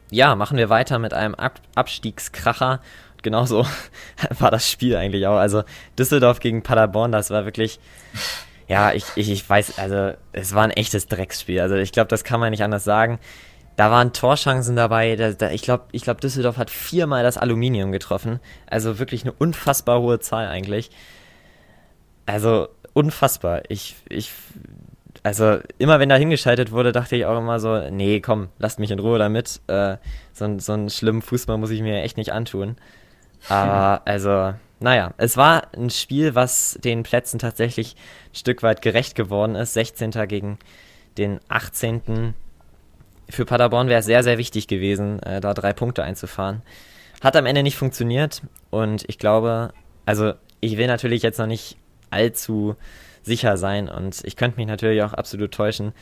Ja, 0.10 0.36
machen 0.36 0.58
wir 0.58 0.70
weiter 0.70 1.00
mit 1.00 1.14
einem 1.14 1.36
Ab 1.36 1.60
Abstiegskracher 1.76 2.82
genauso 3.24 3.66
war 4.40 4.52
das 4.52 4.70
Spiel 4.70 4.96
eigentlich 4.96 5.28
auch. 5.28 5.38
Also 5.38 5.64
Düsseldorf 5.98 6.40
gegen 6.40 6.64
Paderborn, 6.64 7.12
das 7.12 7.30
war 7.30 7.46
wirklich, 7.46 7.80
ja, 8.68 8.94
ich, 8.94 9.06
ich, 9.16 9.30
ich 9.30 9.50
weiß, 9.50 9.80
also 9.80 10.14
es 10.34 10.54
war 10.54 10.64
ein 10.64 10.72
echtes 10.72 11.08
Drecksspiel. 11.08 11.62
Also 11.62 11.76
ich 11.76 11.92
glaube, 11.92 12.08
das 12.08 12.24
kann 12.24 12.40
man 12.40 12.52
nicht 12.52 12.64
anders 12.64 12.84
sagen. 12.84 13.20
Da 13.78 13.92
waren 13.92 14.12
Torchancen 14.12 14.76
dabei. 14.76 15.16
Da, 15.16 15.32
da, 15.32 15.52
ich 15.52 15.62
glaube, 15.62 15.86
ich 15.92 16.02
glaub, 16.02 16.20
Düsseldorf 16.20 16.58
hat 16.58 16.70
viermal 16.70 17.24
das 17.24 17.38
Aluminium 17.38 17.92
getroffen. 17.92 18.40
Also 18.66 19.00
wirklich 19.00 19.24
eine 19.24 19.34
unfassbar 19.34 20.02
hohe 20.02 20.20
Zahl 20.20 20.48
eigentlich. 20.48 20.90
Also 22.26 22.68
unfassbar. 22.94 23.62
Ich, 23.70 23.96
ich, 24.10 24.32
also 25.24 25.60
immer 25.78 26.00
wenn 26.00 26.10
da 26.10 26.16
hingeschaltet 26.16 26.72
wurde, 26.72 26.92
dachte 26.92 27.16
ich 27.16 27.26
auch 27.26 27.38
immer 27.38 27.60
so, 27.60 27.90
nee, 27.90 28.20
komm, 28.20 28.50
lasst 28.58 28.80
mich 28.80 28.92
in 28.92 29.00
Ruhe 29.00 29.20
damit. 29.20 29.62
Äh, 29.68 29.98
so, 30.34 30.58
so 30.60 30.74
einen 30.74 30.90
schlimmen 30.90 31.22
Fußball 31.22 31.58
muss 31.58 31.70
ich 31.70 31.82
mir 31.82 32.02
echt 32.02 32.18
nicht 32.18 32.34
antun. 32.34 32.78
Aber 33.50 34.02
also, 34.06 34.54
naja, 34.80 35.14
es 35.18 35.38
war 35.38 35.68
ein 35.76 35.90
Spiel, 35.90 36.36
was 36.36 36.78
den 36.84 37.04
Plätzen 37.04 37.40
tatsächlich 37.40 37.96
ein 38.32 38.36
Stück 38.36 38.64
weit 38.64 38.82
gerecht 38.82 39.16
geworden 39.16 39.56
ist. 39.56 39.74
16. 39.74 40.12
gegen 40.28 40.60
den 41.18 41.40
18. 41.50 42.34
Für 43.30 43.46
Paderborn 43.46 43.90
wäre 43.90 44.00
es 44.00 44.06
sehr, 44.06 44.24
sehr 44.24 44.38
wichtig 44.38 44.68
gewesen, 44.68 45.22
äh, 45.24 45.42
da 45.42 45.54
drei 45.54 45.74
Punkte 45.74 46.04
einzufahren. 46.04 46.62
Hat 47.22 47.36
am 47.36 47.46
Ende 47.46 47.64
nicht 47.64 47.76
funktioniert 47.76 48.44
und 48.70 49.04
ich 49.08 49.18
glaube, 49.18 49.74
also 50.06 50.34
ich 50.60 50.78
will 50.78 50.88
natürlich 50.88 51.24
jetzt 51.24 51.40
noch 51.40 51.48
nicht 51.48 51.78
allzu 52.10 52.76
sicher 53.24 53.58
sein 53.58 53.90
und 53.90 54.22
ich 54.24 54.36
könnte 54.36 54.58
mich 54.58 54.68
natürlich 54.68 55.02
auch 55.02 55.14
absolut 55.14 55.52
täuschen. 55.52 55.94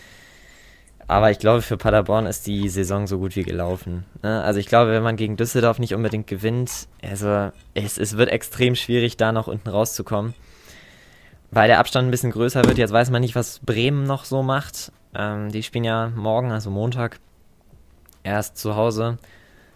Aber 1.08 1.30
ich 1.30 1.38
glaube, 1.38 1.62
für 1.62 1.78
Paderborn 1.78 2.26
ist 2.26 2.48
die 2.48 2.68
Saison 2.68 3.06
so 3.06 3.20
gut 3.20 3.36
wie 3.36 3.44
gelaufen. 3.44 4.06
Ne? 4.24 4.42
Also 4.44 4.60
ich 4.60 4.66
glaube, 4.66 4.92
wenn 4.92 5.04
man 5.04 5.18
gegen 5.18 5.38
Düsseldorf 5.38 5.78
nicht 5.78 5.94
unbedingt 5.94 6.26
gewinnt, 6.26 6.88
also 7.04 7.52
es, 7.76 8.00
es 8.00 8.18
wird 8.18 8.30
extrem 8.30 8.76
schwierig, 8.76 9.16
da 9.16 9.32
noch 9.32 9.48
unten 9.48 9.70
rauszukommen. 9.70 10.34
Weil 11.52 11.68
der 11.68 11.80
Abstand 11.80 12.08
ein 12.08 12.12
bisschen 12.12 12.32
größer 12.32 12.66
wird. 12.66 12.80
Jetzt 12.80 12.92
weiß 12.92 13.12
man 13.12 13.22
nicht, 13.22 13.36
was 13.36 13.60
Bremen 13.60 14.04
noch 14.04 14.26
so 14.26 14.42
macht. 14.42 14.92
Ähm, 15.14 15.52
die 15.52 15.62
spielen 15.62 15.84
ja 15.84 16.12
morgen, 16.16 16.52
also 16.52 16.72
Montag, 16.72 17.20
erst 18.24 18.58
zu 18.58 18.76
Hause. 18.76 19.20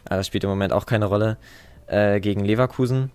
Das 0.05 0.25
spielt 0.25 0.43
im 0.43 0.49
Moment 0.49 0.73
auch 0.73 0.87
keine 0.87 1.05
Rolle. 1.05 1.37
Äh, 1.85 2.19
gegen 2.19 2.43
Leverkusen. 2.43 3.11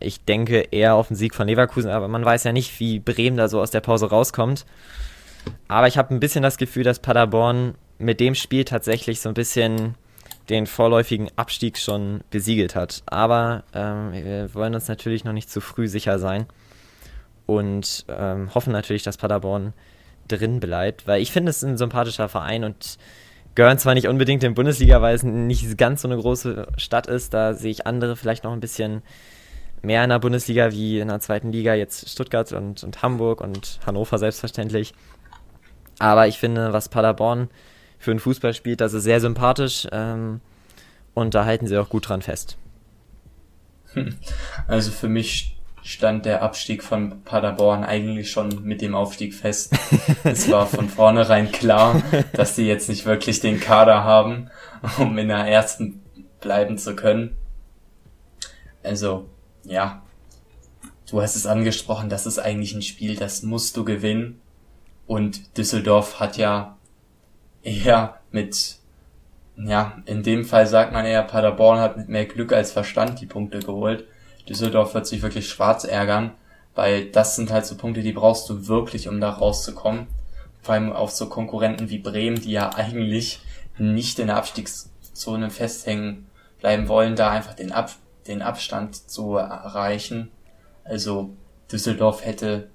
Ich 0.00 0.24
denke 0.24 0.68
eher 0.70 0.94
auf 0.94 1.08
den 1.08 1.16
Sieg 1.16 1.34
von 1.34 1.46
Leverkusen, 1.46 1.90
aber 1.90 2.08
man 2.08 2.24
weiß 2.24 2.44
ja 2.44 2.52
nicht, 2.52 2.78
wie 2.80 2.98
Bremen 2.98 3.36
da 3.36 3.48
so 3.48 3.60
aus 3.60 3.70
der 3.70 3.80
Pause 3.80 4.10
rauskommt. 4.10 4.66
Aber 5.68 5.86
ich 5.86 5.98
habe 5.98 6.14
ein 6.14 6.20
bisschen 6.20 6.42
das 6.42 6.58
Gefühl, 6.58 6.84
dass 6.84 7.00
Paderborn 7.00 7.74
mit 7.98 8.20
dem 8.20 8.34
Spiel 8.34 8.64
tatsächlich 8.64 9.20
so 9.20 9.28
ein 9.28 9.34
bisschen 9.34 9.94
den 10.48 10.66
vorläufigen 10.66 11.28
Abstieg 11.36 11.78
schon 11.78 12.20
besiegelt 12.30 12.74
hat. 12.74 13.02
Aber 13.06 13.64
ähm, 13.74 14.12
wir 14.12 14.54
wollen 14.54 14.74
uns 14.74 14.88
natürlich 14.88 15.24
noch 15.24 15.32
nicht 15.32 15.50
zu 15.50 15.60
früh 15.60 15.88
sicher 15.88 16.18
sein 16.18 16.46
und 17.46 18.06
ähm, 18.08 18.54
hoffen 18.54 18.72
natürlich, 18.72 19.02
dass 19.02 19.16
Paderborn 19.16 19.74
drin 20.26 20.60
bleibt, 20.60 21.06
weil 21.06 21.22
ich 21.22 21.32
finde, 21.32 21.50
es 21.50 21.58
ist 21.58 21.64
ein 21.64 21.78
sympathischer 21.78 22.28
Verein 22.28 22.64
und 22.64 22.98
gehören 23.54 23.78
zwar 23.78 23.94
nicht 23.94 24.06
unbedingt 24.06 24.44
in 24.44 24.54
Bundesliga, 24.54 25.02
weil 25.02 25.14
es 25.14 25.22
nicht 25.22 25.76
ganz 25.78 26.02
so 26.02 26.08
eine 26.08 26.18
große 26.18 26.68
Stadt 26.76 27.06
ist, 27.06 27.34
da 27.34 27.54
sehe 27.54 27.70
ich 27.70 27.86
andere 27.86 28.16
vielleicht 28.16 28.44
noch 28.44 28.52
ein 28.52 28.60
bisschen 28.60 29.02
mehr 29.82 30.04
in 30.04 30.10
der 30.10 30.18
Bundesliga 30.18 30.70
wie 30.72 31.00
in 31.00 31.08
der 31.08 31.20
zweiten 31.20 31.52
Liga, 31.52 31.74
jetzt 31.74 32.08
Stuttgart 32.08 32.52
und, 32.52 32.84
und 32.84 33.02
Hamburg 33.02 33.40
und 33.40 33.80
Hannover 33.86 34.18
selbstverständlich. 34.18 34.92
Aber 35.98 36.28
ich 36.28 36.38
finde, 36.38 36.72
was 36.72 36.88
Paderborn 36.88 37.48
für 37.98 38.10
einen 38.10 38.20
Fußball 38.20 38.54
spielt, 38.54 38.80
das 38.80 38.92
ist 38.92 39.04
sehr 39.04 39.20
sympathisch 39.20 39.86
ähm, 39.92 40.40
und 41.14 41.34
da 41.34 41.44
halten 41.44 41.66
sie 41.66 41.76
auch 41.78 41.88
gut 41.88 42.08
dran 42.08 42.22
fest. 42.22 42.56
Also 44.66 44.90
für 44.90 45.08
mich 45.08 45.56
stand 45.82 46.26
der 46.26 46.42
Abstieg 46.42 46.84
von 46.84 47.22
Paderborn 47.22 47.82
eigentlich 47.82 48.30
schon 48.30 48.62
mit 48.62 48.82
dem 48.82 48.94
Aufstieg 48.94 49.34
fest. 49.34 49.74
es 50.24 50.50
war 50.50 50.66
von 50.66 50.88
vornherein 50.88 51.50
klar, 51.50 52.02
dass 52.34 52.54
die 52.54 52.66
jetzt 52.66 52.88
nicht 52.88 53.06
wirklich 53.06 53.40
den 53.40 53.58
Kader 53.58 54.04
haben, 54.04 54.50
um 54.98 55.16
in 55.16 55.28
der 55.28 55.38
ersten 55.38 56.02
bleiben 56.40 56.78
zu 56.78 56.94
können. 56.94 57.36
Also, 58.82 59.28
ja, 59.64 60.02
du 61.10 61.22
hast 61.22 61.36
es 61.36 61.46
angesprochen, 61.46 62.10
das 62.10 62.26
ist 62.26 62.38
eigentlich 62.38 62.74
ein 62.74 62.82
Spiel, 62.82 63.16
das 63.16 63.42
musst 63.42 63.76
du 63.76 63.84
gewinnen. 63.84 64.40
Und 65.08 65.56
Düsseldorf 65.56 66.20
hat 66.20 66.36
ja 66.36 66.76
eher 67.62 68.20
mit, 68.30 68.76
ja, 69.56 70.02
in 70.04 70.22
dem 70.22 70.44
Fall 70.44 70.66
sagt 70.66 70.92
man 70.92 71.06
eher, 71.06 71.22
Paderborn 71.22 71.80
hat 71.80 71.96
mit 71.96 72.10
mehr 72.10 72.26
Glück 72.26 72.52
als 72.52 72.72
Verstand 72.72 73.18
die 73.22 73.26
Punkte 73.26 73.60
geholt. 73.60 74.04
Düsseldorf 74.46 74.92
wird 74.92 75.06
sich 75.06 75.22
wirklich 75.22 75.48
schwarz 75.48 75.84
ärgern, 75.84 76.32
weil 76.74 77.06
das 77.06 77.36
sind 77.36 77.50
halt 77.50 77.64
so 77.64 77.78
Punkte, 77.78 78.02
die 78.02 78.12
brauchst 78.12 78.50
du 78.50 78.68
wirklich, 78.68 79.08
um 79.08 79.18
da 79.18 79.30
rauszukommen. 79.30 80.08
Vor 80.60 80.74
allem 80.74 80.92
auf 80.92 81.10
so 81.10 81.30
Konkurrenten 81.30 81.88
wie 81.88 81.98
Bremen, 81.98 82.42
die 82.42 82.52
ja 82.52 82.68
eigentlich 82.74 83.40
nicht 83.78 84.18
in 84.18 84.26
der 84.26 84.36
Abstiegszone 84.36 85.48
festhängen 85.48 86.26
bleiben 86.60 86.86
wollen, 86.86 87.16
da 87.16 87.30
einfach 87.30 87.54
den, 87.54 87.72
Ab 87.72 87.92
den 88.26 88.42
Abstand 88.42 89.10
zu 89.10 89.36
erreichen. 89.36 90.30
Also 90.84 91.30
Düsseldorf 91.72 92.26
hätte, 92.26 92.68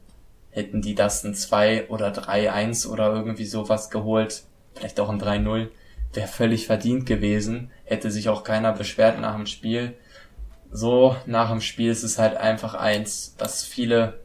hätten 0.53 0.81
die 0.81 0.95
das 0.95 1.23
ein 1.23 1.35
2 1.35 1.89
oder 1.89 2.13
3-1 2.13 2.87
oder 2.87 3.11
irgendwie 3.13 3.45
sowas 3.45 3.89
geholt, 3.89 4.43
vielleicht 4.75 4.99
auch 4.99 5.09
ein 5.09 5.21
3-0, 5.21 5.67
wäre 6.13 6.27
völlig 6.27 6.67
verdient 6.67 7.05
gewesen, 7.05 7.71
hätte 7.83 8.11
sich 8.11 8.29
auch 8.29 8.43
keiner 8.43 8.71
beschwert 8.71 9.19
nach 9.19 9.35
dem 9.35 9.47
Spiel 9.47 9.95
so 10.73 11.15
nach 11.27 11.51
dem 11.51 11.61
Spiel 11.61 11.91
ist 11.91 12.03
es 12.03 12.17
halt 12.17 12.35
einfach 12.35 12.73
eins, 12.73 13.35
was 13.37 13.63
viele 13.63 14.19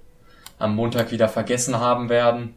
am 0.58 0.74
Montag 0.74 1.12
wieder 1.12 1.28
vergessen 1.28 1.78
haben 1.78 2.08
werden 2.08 2.54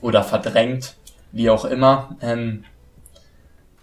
oder 0.00 0.24
verdrängt, 0.24 0.96
wie 1.30 1.50
auch 1.50 1.66
immer. 1.66 2.16
Ähm, 2.22 2.64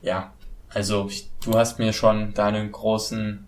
ja, 0.02 0.34
also 0.70 1.08
ich, 1.08 1.30
du 1.46 1.54
hast 1.54 1.78
mir 1.78 1.94
schon 1.94 2.34
deinen 2.34 2.72
großen 2.72 3.46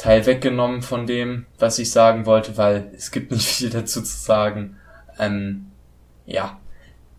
Teil 0.00 0.26
weggenommen 0.26 0.82
von 0.82 1.06
dem, 1.06 1.46
was 1.58 1.78
ich 1.78 1.90
sagen 1.90 2.26
wollte, 2.26 2.56
weil 2.56 2.90
es 2.96 3.10
gibt 3.10 3.30
nicht 3.30 3.46
viel 3.46 3.70
dazu 3.70 4.02
zu 4.02 4.16
sagen. 4.16 4.76
Ähm, 5.18 5.66
ja, 6.26 6.58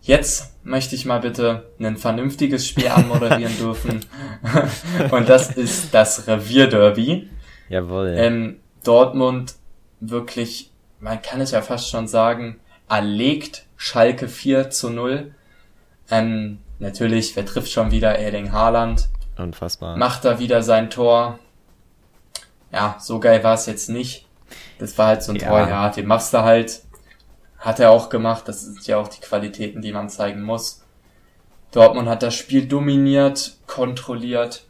Jetzt 0.02 0.56
möchte 0.64 0.96
ich 0.96 1.06
mal 1.06 1.20
bitte 1.20 1.70
ein 1.78 1.96
vernünftiges 1.96 2.66
Spiel 2.66 2.88
anmoderieren 2.94 3.56
dürfen. 3.56 4.00
Und 5.10 5.28
das 5.28 5.52
ist 5.52 5.94
das 5.94 6.26
Revierderby. 6.26 7.30
Jawohl. 7.68 8.14
Ähm, 8.16 8.60
Dortmund 8.82 9.54
wirklich, 10.00 10.72
man 10.98 11.22
kann 11.22 11.40
es 11.40 11.52
ja 11.52 11.62
fast 11.62 11.88
schon 11.88 12.08
sagen, 12.08 12.58
erlegt 12.88 13.66
Schalke 13.76 14.26
4 14.26 14.70
zu 14.70 14.90
0. 14.90 15.32
Ähm, 16.10 16.58
natürlich, 16.80 17.36
wer 17.36 17.46
trifft 17.46 17.70
schon 17.70 17.92
wieder 17.92 18.18
Erling 18.18 18.50
Haaland? 18.50 19.08
Unfassbar. 19.38 19.96
Macht 19.96 20.24
da 20.24 20.40
wieder 20.40 20.62
sein 20.64 20.90
Tor. 20.90 21.38
Ja, 22.72 22.96
so 22.98 23.20
geil 23.20 23.44
war 23.44 23.54
es 23.54 23.66
jetzt 23.66 23.88
nicht. 23.88 24.26
Das 24.78 24.96
war 24.98 25.08
halt 25.08 25.22
so 25.22 25.32
ein 25.32 25.36
ja. 25.36 25.48
Tor, 25.48 25.68
ja, 25.68 25.88
den 25.90 26.06
machst 26.06 26.32
du 26.32 26.42
halt 26.42 26.82
hat 27.62 27.78
er 27.78 27.90
auch 27.90 28.08
gemacht. 28.10 28.48
Das 28.48 28.62
sind 28.62 28.86
ja 28.86 28.98
auch 28.98 29.08
die 29.08 29.20
Qualitäten, 29.20 29.80
die 29.80 29.92
man 29.92 30.10
zeigen 30.10 30.42
muss. 30.42 30.82
Dortmund 31.70 32.08
hat 32.08 32.22
das 32.22 32.34
Spiel 32.34 32.66
dominiert, 32.66 33.56
kontrolliert, 33.66 34.66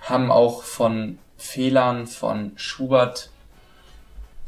haben 0.00 0.30
auch 0.30 0.62
von 0.62 1.18
Fehlern 1.36 2.06
von 2.06 2.52
Schubert 2.56 3.30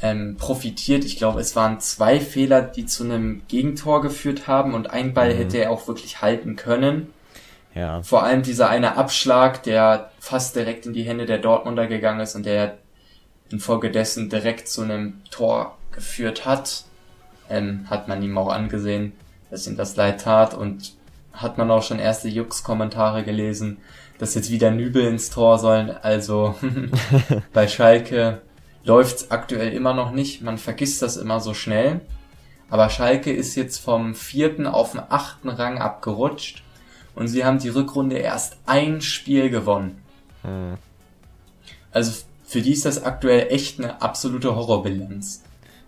ähm, 0.01 0.37
profitiert. 0.39 1.05
Ich 1.05 1.19
glaube, 1.19 1.41
es 1.41 1.55
waren 1.55 1.81
zwei 1.81 2.21
Fehler, 2.21 2.63
die 2.63 2.87
zu 2.87 3.05
einem 3.05 3.43
Gegentor 3.49 4.01
geführt 4.01 4.47
haben 4.47 4.73
und 4.73 4.89
ein 4.91 5.13
Ball 5.13 5.35
mhm. 5.35 5.39
hätte 5.39 5.59
er 5.59 5.71
auch 5.71 5.87
wirklich 5.87 6.23
halten 6.23 6.57
können. 6.57 7.13
Ja. 7.79 8.03
Vor 8.03 8.25
allem 8.25 8.43
dieser 8.43 8.69
eine 8.69 8.97
Abschlag, 8.97 9.63
der 9.63 10.11
fast 10.19 10.57
direkt 10.57 10.87
in 10.87 10.93
die 10.93 11.05
Hände 11.05 11.27
der 11.27 11.39
Dortmunder 11.39 11.87
gegangen 11.87 12.21
ist 12.21 12.35
und 12.35 12.45
der 12.45 12.79
infolgedessen 13.51 14.29
direkt 14.29 14.69
zu 14.69 14.83
einem 14.83 15.23
Tor 15.31 15.79
geführt 15.93 16.45
hat 16.45 16.85
ähm, 17.49 17.87
hat 17.89 18.09
man 18.09 18.23
ihm 18.23 18.37
auch 18.39 18.51
angesehen, 18.51 19.13
dass 19.51 19.67
ihm 19.67 19.77
das 19.77 19.97
leid 19.97 20.23
tat 20.23 20.55
und 20.55 20.93
hat 21.33 21.59
man 21.59 21.71
auch 21.71 21.83
schon 21.83 21.99
erste 21.99 22.29
Jux-Kommentare 22.29 23.23
gelesen, 23.23 23.79
dass 24.19 24.35
jetzt 24.35 24.51
wieder 24.51 24.71
Nübel 24.71 25.07
ins 25.07 25.31
Tor 25.31 25.59
sollen. 25.59 25.91
Also 25.91 26.57
bei 27.53 27.69
Schalke 27.69 28.43
läuft's 28.85 29.31
aktuell 29.31 29.73
immer 29.73 29.95
noch 29.95 30.11
nicht. 30.11 30.43
Man 30.43 30.59
vergisst 30.59 31.01
das 31.03 31.17
immer 31.17 31.41
so 31.41 31.55
schnell. 31.55 32.01
Aber 32.71 32.91
Schalke 32.91 33.33
ist 33.33 33.55
jetzt 33.55 33.79
vom 33.79 34.15
vierten 34.15 34.67
auf 34.67 34.93
den 34.93 35.01
achten 35.09 35.49
Rang 35.49 35.79
abgerutscht 35.79 36.65
und 37.19 37.27
sie 37.27 37.45
haben 37.45 37.59
die 37.59 37.69
Rückrunde 37.69 38.17
erst 38.17 38.57
ein 38.65 39.01
Spiel 39.01 39.51
gewonnen. 39.51 40.01
Hm. 40.43 40.79
Also 41.91 42.13
für 42.47 42.63
die 42.63 42.73
ist 42.73 42.85
das 42.85 43.03
aktuell 43.03 43.49
echt 43.51 43.81
eine 43.81 44.01
absolute 44.01 44.55
Horrorbilanz. 44.55 45.43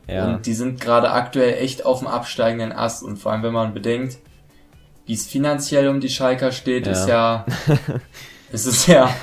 Ja. 0.08 0.26
Und 0.26 0.46
die 0.46 0.54
sind 0.54 0.80
gerade 0.80 1.12
aktuell 1.12 1.62
echt 1.62 1.86
auf 1.86 2.00
dem 2.00 2.08
absteigenden 2.08 2.72
Ast. 2.72 3.04
Und 3.04 3.16
vor 3.16 3.30
allem, 3.30 3.44
wenn 3.44 3.52
man 3.52 3.72
bedenkt, 3.72 4.18
wie 5.06 5.14
es 5.14 5.26
finanziell 5.26 5.88
um 5.88 6.00
die 6.00 6.08
Schalker 6.08 6.50
steht, 6.50 6.86
ja. 6.86 6.92
ist 6.92 7.08
ja, 7.08 7.46
ist 8.52 8.66
es 8.66 8.86
ja 8.88 9.14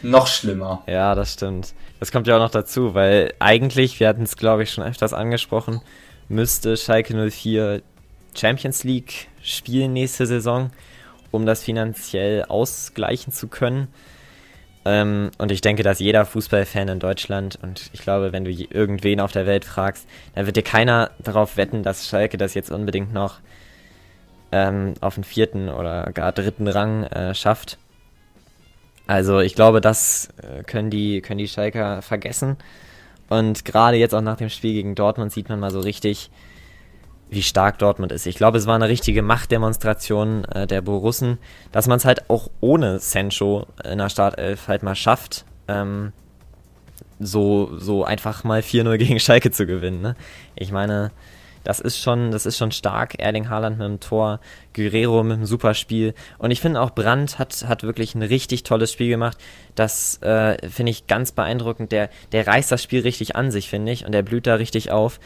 noch 0.00 0.28
schlimmer. 0.28 0.84
Ja, 0.86 1.16
das 1.16 1.32
stimmt. 1.32 1.74
Das 1.98 2.12
kommt 2.12 2.28
ja 2.28 2.36
auch 2.36 2.40
noch 2.40 2.50
dazu, 2.50 2.94
weil 2.94 3.34
eigentlich, 3.40 3.98
wir 3.98 4.06
hatten 4.06 4.22
es 4.22 4.36
glaube 4.36 4.62
ich 4.62 4.70
schon 4.70 4.84
öfters 4.84 5.12
angesprochen, 5.12 5.80
müsste 6.28 6.76
Schalke 6.76 7.14
04 7.30 7.82
Champions 8.34 8.84
League 8.84 9.28
spielen 9.42 9.92
nächste 9.92 10.26
Saison, 10.26 10.70
um 11.32 11.44
das 11.44 11.64
finanziell 11.64 12.44
ausgleichen 12.44 13.32
zu 13.32 13.48
können. 13.48 13.88
Ähm, 14.84 15.30
und 15.38 15.50
ich 15.50 15.60
denke, 15.60 15.82
dass 15.82 15.98
jeder 15.98 16.24
Fußballfan 16.24 16.88
in 16.88 16.98
Deutschland 16.98 17.58
und 17.62 17.90
ich 17.92 18.02
glaube, 18.02 18.32
wenn 18.32 18.44
du 18.44 18.50
irgendwen 18.50 19.20
auf 19.20 19.32
der 19.32 19.46
Welt 19.46 19.64
fragst, 19.64 20.08
dann 20.34 20.46
wird 20.46 20.56
dir 20.56 20.62
keiner 20.62 21.10
darauf 21.18 21.56
wetten, 21.56 21.82
dass 21.82 22.08
Schalke 22.08 22.36
das 22.36 22.54
jetzt 22.54 22.70
unbedingt 22.70 23.12
noch 23.12 23.40
ähm, 24.50 24.94
auf 25.00 25.14
den 25.14 25.24
vierten 25.24 25.68
oder 25.68 26.10
gar 26.12 26.32
dritten 26.32 26.68
Rang 26.68 27.04
äh, 27.04 27.34
schafft. 27.34 27.78
Also 29.06 29.40
ich 29.40 29.54
glaube, 29.54 29.80
das 29.80 30.28
äh, 30.42 30.62
können 30.64 30.90
die, 30.90 31.20
können 31.20 31.38
die 31.38 31.48
Schalker 31.48 32.02
vergessen. 32.02 32.56
Und 33.28 33.64
gerade 33.64 33.96
jetzt 33.96 34.14
auch 34.14 34.20
nach 34.20 34.36
dem 34.36 34.50
Spiel 34.50 34.74
gegen 34.74 34.94
Dortmund 34.94 35.32
sieht 35.32 35.48
man 35.48 35.60
mal 35.60 35.70
so 35.70 35.80
richtig, 35.80 36.30
wie 37.32 37.42
stark 37.42 37.78
Dortmund 37.78 38.12
ist. 38.12 38.26
Ich 38.26 38.36
glaube, 38.36 38.58
es 38.58 38.66
war 38.66 38.74
eine 38.74 38.88
richtige 38.88 39.22
Machtdemonstration 39.22 40.44
äh, 40.44 40.66
der 40.66 40.82
Borussen, 40.82 41.38
dass 41.72 41.86
man 41.86 41.96
es 41.96 42.04
halt 42.04 42.28
auch 42.28 42.50
ohne 42.60 42.98
Sancho 42.98 43.66
in 43.84 43.98
der 43.98 44.10
Startelf 44.10 44.68
halt 44.68 44.82
mal 44.82 44.94
schafft, 44.94 45.46
ähm, 45.66 46.12
so, 47.18 47.70
so 47.78 48.04
einfach 48.04 48.44
mal 48.44 48.60
4-0 48.60 48.98
gegen 48.98 49.20
Schalke 49.20 49.50
zu 49.50 49.66
gewinnen. 49.66 50.02
Ne? 50.02 50.16
Ich 50.56 50.72
meine, 50.72 51.10
das 51.64 51.80
ist 51.80 51.98
schon, 51.98 52.32
das 52.32 52.44
ist 52.44 52.58
schon 52.58 52.72
stark. 52.72 53.14
Erling 53.18 53.48
Haaland 53.48 53.78
mit 53.78 53.86
dem 53.86 54.00
Tor, 54.00 54.40
Guerrero 54.74 55.22
mit 55.22 55.34
einem 55.34 55.46
super 55.46 55.74
Spiel. 55.74 56.14
Und 56.38 56.50
ich 56.50 56.60
finde 56.60 56.80
auch 56.80 56.90
Brandt 56.90 57.38
hat, 57.38 57.64
hat 57.68 57.84
wirklich 57.84 58.14
ein 58.14 58.22
richtig 58.22 58.64
tolles 58.64 58.92
Spiel 58.92 59.08
gemacht. 59.08 59.38
Das 59.74 60.20
äh, 60.22 60.68
finde 60.68 60.90
ich 60.90 61.06
ganz 61.06 61.32
beeindruckend. 61.32 61.92
Der, 61.92 62.10
der 62.32 62.46
reißt 62.46 62.72
das 62.72 62.82
Spiel 62.82 63.02
richtig 63.02 63.36
an 63.36 63.50
sich, 63.50 63.70
finde 63.70 63.92
ich. 63.92 64.04
Und 64.04 64.12
der 64.12 64.22
blüht 64.22 64.46
da 64.46 64.56
richtig 64.56 64.90
auf. 64.90 65.20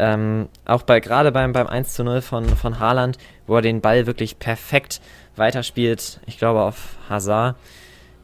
Ähm, 0.00 0.48
auch 0.64 0.82
bei 0.82 0.98
gerade 1.00 1.30
beim, 1.30 1.52
beim 1.52 1.66
1 1.66 1.92
zu 1.92 2.04
0 2.04 2.22
von, 2.22 2.46
von 2.48 2.78
Haaland, 2.78 3.18
wo 3.46 3.56
er 3.56 3.62
den 3.62 3.82
Ball 3.82 4.06
wirklich 4.06 4.38
perfekt 4.38 5.02
weiterspielt, 5.36 6.20
ich 6.26 6.38
glaube 6.38 6.62
auf 6.62 6.96
Hazard, 7.10 7.56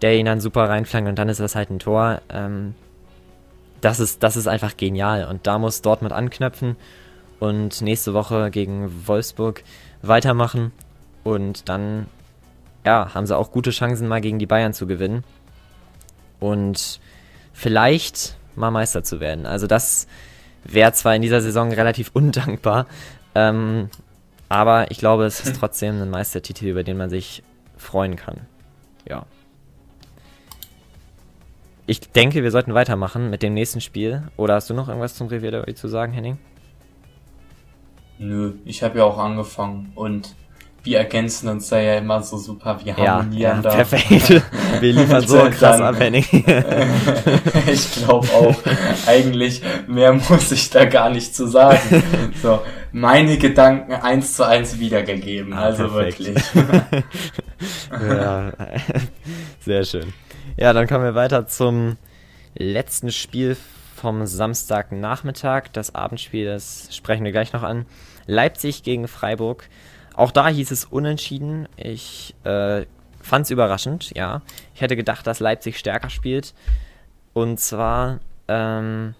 der 0.00 0.16
ihn 0.16 0.24
dann 0.24 0.40
super 0.40 0.68
reinflankt 0.70 1.08
und 1.08 1.18
dann 1.18 1.28
ist 1.28 1.40
das 1.40 1.54
halt 1.54 1.70
ein 1.70 1.78
Tor. 1.78 2.22
Ähm, 2.30 2.74
das, 3.82 4.00
ist, 4.00 4.22
das 4.22 4.36
ist 4.36 4.46
einfach 4.46 4.78
genial 4.78 5.26
und 5.26 5.46
da 5.46 5.58
muss 5.58 5.82
Dortmund 5.82 6.14
anknöpfen 6.14 6.76
und 7.40 7.82
nächste 7.82 8.14
Woche 8.14 8.50
gegen 8.50 9.06
Wolfsburg 9.06 9.62
weitermachen 10.00 10.72
und 11.24 11.68
dann 11.68 12.06
ja, 12.86 13.14
haben 13.14 13.26
sie 13.26 13.36
auch 13.36 13.50
gute 13.50 13.70
Chancen 13.70 14.08
mal 14.08 14.22
gegen 14.22 14.38
die 14.38 14.46
Bayern 14.46 14.72
zu 14.72 14.86
gewinnen 14.86 15.24
und 16.40 17.00
vielleicht 17.52 18.36
mal 18.54 18.70
Meister 18.70 19.02
zu 19.02 19.20
werden. 19.20 19.44
Also 19.44 19.66
das 19.66 20.06
wäre 20.68 20.92
zwar 20.92 21.14
in 21.14 21.22
dieser 21.22 21.40
Saison 21.40 21.72
relativ 21.72 22.10
undankbar, 22.14 22.86
ähm, 23.34 23.90
aber 24.48 24.90
ich 24.90 24.98
glaube, 24.98 25.24
es 25.24 25.40
ist 25.40 25.54
hm. 25.54 25.54
trotzdem 25.58 26.02
ein 26.02 26.10
Meistertitel, 26.10 26.66
über 26.66 26.84
den 26.84 26.96
man 26.96 27.10
sich 27.10 27.42
freuen 27.76 28.16
kann. 28.16 28.40
Ja. 29.08 29.24
ich 31.86 32.00
denke, 32.00 32.42
wir 32.42 32.50
sollten 32.50 32.74
weitermachen 32.74 33.30
mit 33.30 33.42
dem 33.42 33.54
nächsten 33.54 33.80
Spiel. 33.80 34.22
Oder 34.36 34.54
hast 34.54 34.68
du 34.68 34.74
noch 34.74 34.88
irgendwas 34.88 35.14
zum 35.14 35.28
Revier 35.28 35.64
zu 35.76 35.86
sagen, 35.86 36.12
Henning? 36.12 36.38
Nö, 38.18 38.54
ich 38.64 38.82
habe 38.82 38.98
ja 38.98 39.04
auch 39.04 39.18
angefangen 39.18 39.92
und 39.94 40.34
wir 40.86 40.98
ergänzen 40.98 41.48
uns 41.48 41.68
da 41.68 41.80
ja 41.80 41.98
immer 41.98 42.22
so 42.22 42.38
super, 42.38 42.78
wir 42.82 42.96
harmonieren 42.96 43.40
ja, 43.40 43.54
ja, 43.56 43.60
da. 43.60 43.70
Perfekt. 43.70 44.42
Wir 44.80 44.92
liefern 44.92 45.26
so 45.26 45.38
krass 45.50 45.80
ab, 45.80 45.98
Henning. 45.98 46.24
ich 47.66 47.92
glaube 48.04 48.28
auch, 48.28 48.54
eigentlich 49.06 49.62
mehr 49.86 50.12
muss 50.28 50.52
ich 50.52 50.70
da 50.70 50.84
gar 50.84 51.10
nicht 51.10 51.34
zu 51.34 51.46
sagen. 51.46 52.02
So, 52.42 52.60
meine 52.92 53.36
Gedanken 53.38 53.94
eins 53.94 54.36
zu 54.36 54.46
eins 54.46 54.78
wiedergegeben, 54.78 55.54
ah, 55.54 55.62
also 55.62 55.88
perfekt. 55.88 56.20
wirklich. 56.20 56.44
ja, 57.90 58.52
sehr 59.60 59.84
schön. 59.84 60.12
Ja, 60.56 60.72
dann 60.72 60.86
kommen 60.86 61.04
wir 61.04 61.14
weiter 61.14 61.46
zum 61.46 61.96
letzten 62.54 63.10
Spiel 63.10 63.56
vom 63.96 64.26
Samstagnachmittag. 64.26 65.64
Das 65.72 65.94
Abendspiel, 65.94 66.46
das 66.46 66.94
sprechen 66.94 67.24
wir 67.24 67.32
gleich 67.32 67.52
noch 67.52 67.62
an. 67.62 67.86
Leipzig 68.26 68.82
gegen 68.82 69.08
Freiburg. 69.08 69.68
Auch 70.16 70.30
da 70.30 70.48
hieß 70.48 70.70
es 70.70 70.86
unentschieden. 70.86 71.68
Ich 71.76 72.34
äh, 72.44 72.86
fand 73.20 73.44
es 73.44 73.50
überraschend, 73.50 74.12
ja. 74.16 74.42
Ich 74.74 74.80
hätte 74.80 74.96
gedacht, 74.96 75.26
dass 75.26 75.40
Leipzig 75.40 75.78
stärker 75.78 76.10
spielt. 76.10 76.54
Und 77.34 77.60
zwar, 77.60 78.20
ähm, 78.48 79.14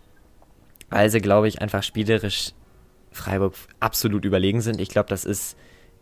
weil 0.89 1.11
sie, 1.11 1.21
glaube 1.21 1.49
ich, 1.49 1.61
einfach 1.61 1.83
spielerisch 1.83 2.53
Freiburg 3.13 3.55
absolut 3.79 4.25
überlegen 4.25 4.63
sind. 4.63 4.81
Ich 4.81 4.89
glaube, 4.89 5.09
das 5.11 5.25
ist 5.25 5.57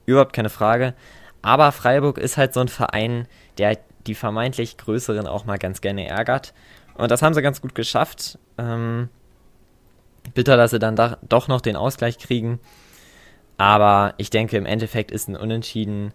überhaupt 0.07 0.33
keine 0.33 0.51
Frage. 0.51 0.95
Aber 1.43 1.73
Freiburg 1.73 2.19
ist 2.19 2.37
halt 2.37 2.55
so 2.55 2.61
ein 2.61 2.69
Verein, 2.69 3.27
der 3.59 3.79
die 4.07 4.15
vermeintlich 4.15 4.77
Größeren 4.77 5.27
auch 5.27 5.45
mal 5.45 5.59
ganz 5.59 5.81
gerne 5.81 6.07
ärgert. 6.07 6.55
Und 6.95 7.11
das 7.11 7.23
haben 7.23 7.35
sie 7.35 7.43
ganz 7.43 7.61
gut 7.61 7.75
geschafft. 7.75 8.39
Ähm, 8.59 9.09
bitter, 10.35 10.57
dass 10.57 10.71
sie 10.71 10.79
dann 10.79 10.95
da, 10.95 11.19
doch 11.29 11.49
noch 11.49 11.61
den 11.61 11.77
Ausgleich 11.77 12.19
kriegen. 12.19 12.61
Aber 13.57 14.15
ich 14.17 14.31
denke, 14.31 14.57
im 14.57 14.67
Endeffekt 14.67 15.11
ist 15.11 15.29
ein 15.29 15.37
Unentschieden 15.37 16.13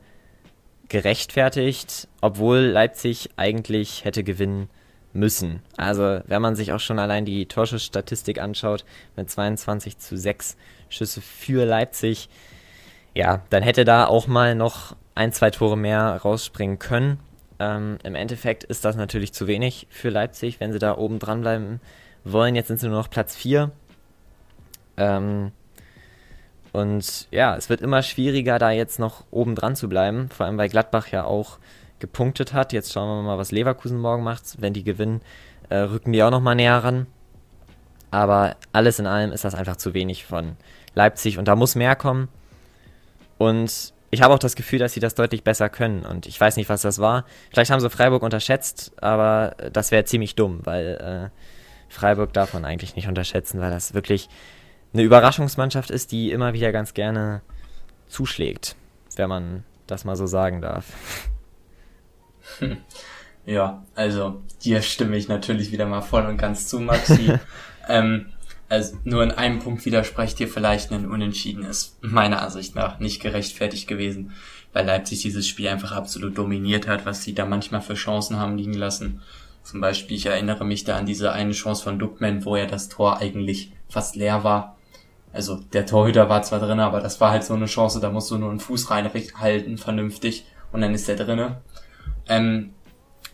gerechtfertigt, 0.89 2.07
obwohl 2.21 2.59
Leipzig 2.59 3.29
eigentlich 3.37 4.03
hätte 4.03 4.23
gewinnen 4.23 4.69
müssen. 5.13 5.61
Also, 5.77 6.21
wenn 6.25 6.41
man 6.41 6.55
sich 6.55 6.73
auch 6.73 6.79
schon 6.79 6.99
allein 6.99 7.25
die 7.25 7.45
Torschussstatistik 7.45 8.39
anschaut, 8.39 8.85
mit 9.15 9.29
22 9.29 9.97
zu 9.97 10.17
6 10.17 10.57
Schüsse 10.89 11.21
für 11.21 11.65
Leipzig, 11.65 12.29
ja, 13.15 13.41
dann 13.49 13.63
hätte 13.63 13.85
da 13.85 14.05
auch 14.05 14.27
mal 14.27 14.55
noch 14.55 14.95
ein, 15.15 15.31
zwei 15.31 15.51
Tore 15.51 15.77
mehr 15.77 16.17
rausspringen 16.23 16.79
können. 16.79 17.19
Ähm, 17.59 17.97
Im 18.03 18.15
Endeffekt 18.15 18.63
ist 18.63 18.85
das 18.85 18.95
natürlich 18.95 19.33
zu 19.33 19.47
wenig 19.47 19.87
für 19.89 20.09
Leipzig, 20.09 20.59
wenn 20.59 20.71
sie 20.71 20.79
da 20.79 20.97
oben 20.97 21.19
dranbleiben 21.19 21.81
wollen. 22.23 22.55
Jetzt 22.55 22.67
sind 22.67 22.79
sie 22.79 22.87
nur 22.87 22.97
noch 22.97 23.09
Platz 23.09 23.35
4. 23.35 23.71
Ähm, 24.97 25.51
und 26.71 27.27
ja, 27.31 27.55
es 27.55 27.69
wird 27.69 27.81
immer 27.81 28.03
schwieriger, 28.03 28.59
da 28.59 28.71
jetzt 28.71 28.99
noch 28.99 29.23
oben 29.31 29.55
dran 29.55 29.75
zu 29.75 29.89
bleiben. 29.89 30.29
Vor 30.29 30.45
allem, 30.45 30.57
weil 30.57 30.69
Gladbach 30.69 31.07
ja 31.07 31.23
auch 31.23 31.57
gepunktet 31.99 32.53
hat. 32.53 32.73
Jetzt 32.73 32.93
schauen 32.93 33.07
wir 33.07 33.23
mal, 33.23 33.37
was 33.37 33.51
Leverkusen 33.51 33.99
morgen 33.99 34.23
macht. 34.23 34.61
Wenn 34.61 34.73
die 34.73 34.83
gewinnen, 34.83 35.21
äh, 35.69 35.77
rücken 35.77 36.11
die 36.11 36.23
auch 36.23 36.31
nochmal 36.31 36.55
näher 36.55 36.83
ran. 36.83 37.07
Aber 38.11 38.55
alles 38.71 38.99
in 38.99 39.07
allem 39.07 39.31
ist 39.31 39.43
das 39.43 39.55
einfach 39.55 39.77
zu 39.77 39.93
wenig 39.93 40.25
von 40.25 40.57
Leipzig 40.95 41.37
und 41.37 41.47
da 41.47 41.55
muss 41.55 41.75
mehr 41.75 41.95
kommen. 41.95 42.27
Und 43.37 43.93
ich 44.11 44.21
habe 44.21 44.33
auch 44.33 44.39
das 44.39 44.55
Gefühl, 44.55 44.79
dass 44.79 44.93
sie 44.93 44.99
das 44.99 45.13
deutlich 45.13 45.43
besser 45.43 45.69
können. 45.69 46.05
Und 46.05 46.25
ich 46.25 46.39
weiß 46.39 46.57
nicht, 46.57 46.69
was 46.69 46.81
das 46.81 46.99
war. 46.99 47.25
Vielleicht 47.51 47.71
haben 47.71 47.79
sie 47.79 47.89
Freiburg 47.89 48.23
unterschätzt, 48.23 48.91
aber 49.01 49.55
das 49.71 49.91
wäre 49.91 50.05
ziemlich 50.05 50.35
dumm, 50.35 50.61
weil 50.63 51.31
äh, 51.31 51.93
Freiburg 51.93 52.33
darf 52.33 52.53
man 52.53 52.65
eigentlich 52.65 52.95
nicht 52.95 53.07
unterschätzen, 53.07 53.61
weil 53.61 53.69
das 53.69 53.93
wirklich 53.93 54.29
eine 54.93 55.03
Überraschungsmannschaft 55.03 55.91
ist, 55.91 56.11
die 56.11 56.31
immer 56.31 56.53
wieder 56.53 56.71
ganz 56.71 56.93
gerne 56.93 57.41
zuschlägt, 58.07 58.75
wenn 59.15 59.29
man 59.29 59.63
das 59.87 60.05
mal 60.05 60.15
so 60.15 60.25
sagen 60.27 60.61
darf. 60.61 60.85
Ja, 63.45 63.83
also 63.95 64.43
dir 64.63 64.83
stimme 64.83 65.17
ich 65.17 65.27
natürlich 65.27 65.71
wieder 65.71 65.87
mal 65.87 66.01
voll 66.01 66.23
und 66.27 66.37
ganz 66.37 66.67
zu, 66.67 66.79
Maxi. 66.79 67.33
ähm, 67.89 68.27
also 68.67 68.97
nur 69.05 69.23
in 69.23 69.31
einem 69.31 69.57
Punkt 69.57 69.83
widerspreche 69.85 70.35
dir 70.35 70.47
vielleicht 70.47 70.91
ein 70.91 71.09
Unentschieden 71.09 71.63
ist 71.63 71.97
meiner 72.03 72.43
Ansicht 72.43 72.75
nach 72.75 72.99
nicht 72.99 73.23
gerechtfertigt 73.23 73.87
gewesen, 73.87 74.33
weil 74.71 74.85
Leipzig 74.85 75.23
dieses 75.23 75.47
Spiel 75.47 75.67
einfach 75.67 75.93
absolut 75.93 76.37
dominiert 76.37 76.87
hat, 76.87 77.07
was 77.07 77.23
sie 77.23 77.33
da 77.33 77.47
manchmal 77.47 77.81
für 77.81 77.95
Chancen 77.95 78.37
haben 78.37 78.55
liegen 78.55 78.75
lassen. 78.75 79.21
Zum 79.63 79.81
Beispiel, 79.81 80.17
ich 80.17 80.27
erinnere 80.27 80.63
mich 80.63 80.83
da 80.83 80.97
an 80.97 81.07
diese 81.07 81.31
eine 81.31 81.53
Chance 81.53 81.83
von 81.83 81.97
Duckman, 81.97 82.45
wo 82.45 82.55
ja 82.55 82.67
das 82.67 82.87
Tor 82.87 83.17
eigentlich 83.17 83.71
fast 83.87 84.15
leer 84.15 84.43
war 84.43 84.77
also 85.31 85.55
der 85.55 85.85
Torhüter 85.85 86.29
war 86.29 86.41
zwar 86.43 86.59
drin, 86.59 86.79
aber 86.79 87.01
das 87.01 87.21
war 87.21 87.31
halt 87.31 87.43
so 87.43 87.53
eine 87.53 87.65
Chance, 87.65 87.99
da 87.99 88.09
musst 88.09 88.31
du 88.31 88.37
nur 88.37 88.49
einen 88.49 88.59
Fuß 88.59 88.89
reinhalten, 88.89 89.77
vernünftig, 89.77 90.45
und 90.71 90.81
dann 90.81 90.93
ist 90.93 91.07
der 91.07 91.15
drinne. 91.15 91.61
Ähm, 92.27 92.73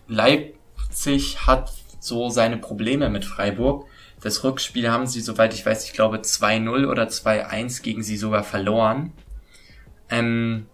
Leipzig 0.08 1.46
hat 1.48 1.72
so 2.00 2.30
seine 2.30 2.58
Probleme 2.58 3.10
mit 3.10 3.26
Freiburg. 3.26 3.86
Das 4.22 4.44
Rückspiel 4.44 4.90
haben 4.90 5.08
sie, 5.08 5.22
soweit 5.22 5.54
ich 5.54 5.66
weiß, 5.66 5.86
ich 5.86 5.94
glaube 5.94 6.18
2-0 6.18 6.88
oder 6.88 7.08
2-1 7.08 7.82
gegen 7.82 8.04
sie 8.04 8.18
sogar 8.18 8.44
verloren. 8.44 9.12
Ähm, 10.10 10.68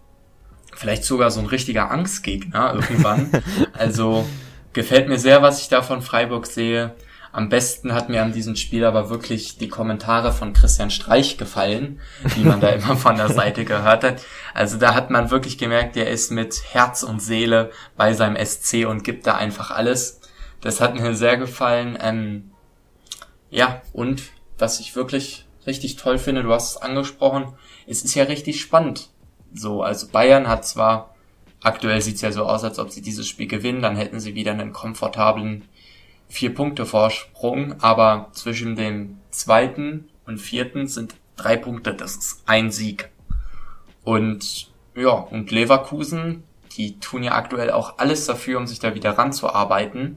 vielleicht 0.74 1.04
sogar 1.04 1.30
so 1.30 1.40
ein 1.40 1.46
richtiger 1.46 1.90
Angstgegner 1.90 2.74
irgendwann. 2.74 3.30
also 3.72 4.26
gefällt 4.72 5.08
mir 5.08 5.18
sehr, 5.18 5.42
was 5.42 5.60
ich 5.60 5.68
da 5.68 5.82
von 5.82 6.02
Freiburg 6.02 6.46
sehe. 6.46 6.94
Am 7.32 7.48
besten 7.48 7.94
hat 7.94 8.10
mir 8.10 8.22
an 8.22 8.32
diesem 8.32 8.56
Spiel 8.56 8.84
aber 8.84 9.08
wirklich 9.08 9.56
die 9.56 9.68
Kommentare 9.68 10.32
von 10.32 10.52
Christian 10.52 10.90
Streich 10.90 11.38
gefallen, 11.38 11.98
die 12.36 12.44
man 12.44 12.60
da 12.60 12.68
immer 12.72 12.94
von 12.96 13.16
der 13.16 13.30
Seite 13.30 13.64
gehört 13.64 14.04
hat. 14.04 14.22
Also 14.52 14.76
da 14.76 14.94
hat 14.94 15.08
man 15.08 15.30
wirklich 15.30 15.56
gemerkt, 15.56 15.96
er 15.96 16.10
ist 16.10 16.30
mit 16.30 16.62
Herz 16.72 17.02
und 17.02 17.20
Seele 17.20 17.70
bei 17.96 18.12
seinem 18.12 18.36
SC 18.36 18.86
und 18.86 19.02
gibt 19.02 19.26
da 19.26 19.34
einfach 19.34 19.70
alles. 19.70 20.20
Das 20.60 20.82
hat 20.82 20.94
mir 20.94 21.14
sehr 21.14 21.38
gefallen. 21.38 21.98
Ähm, 22.00 22.50
ja, 23.50 23.80
und 23.94 24.24
was 24.58 24.78
ich 24.78 24.94
wirklich 24.94 25.46
richtig 25.66 25.96
toll 25.96 26.18
finde, 26.18 26.42
du 26.42 26.52
hast 26.52 26.72
es 26.72 26.76
angesprochen, 26.76 27.54
es 27.86 28.04
ist 28.04 28.14
ja 28.14 28.24
richtig 28.24 28.60
spannend. 28.60 29.08
So, 29.54 29.82
also 29.82 30.08
Bayern 30.08 30.48
hat 30.48 30.66
zwar, 30.66 31.14
aktuell 31.62 32.02
sieht's 32.02 32.20
ja 32.20 32.30
so 32.30 32.44
aus, 32.44 32.62
als 32.62 32.78
ob 32.78 32.90
sie 32.90 33.00
dieses 33.00 33.26
Spiel 33.26 33.46
gewinnen, 33.46 33.80
dann 33.80 33.96
hätten 33.96 34.20
sie 34.20 34.34
wieder 34.34 34.52
einen 34.52 34.72
komfortablen 34.72 35.64
vier 36.32 36.54
Punkte 36.54 36.86
Vorsprung, 36.86 37.80
aber 37.82 38.30
zwischen 38.32 38.74
dem 38.74 39.18
zweiten 39.30 40.08
und 40.26 40.38
vierten 40.38 40.88
sind 40.88 41.14
drei 41.36 41.58
Punkte, 41.58 41.92
das 41.94 42.16
ist 42.16 42.42
ein 42.46 42.70
Sieg. 42.70 43.10
Und 44.02 44.70
ja, 44.94 45.10
und 45.10 45.50
Leverkusen, 45.50 46.42
die 46.76 46.98
tun 47.00 47.22
ja 47.22 47.32
aktuell 47.32 47.70
auch 47.70 47.98
alles 47.98 48.24
dafür, 48.24 48.58
um 48.58 48.66
sich 48.66 48.78
da 48.78 48.94
wieder 48.94 49.10
ranzuarbeiten. 49.10 50.16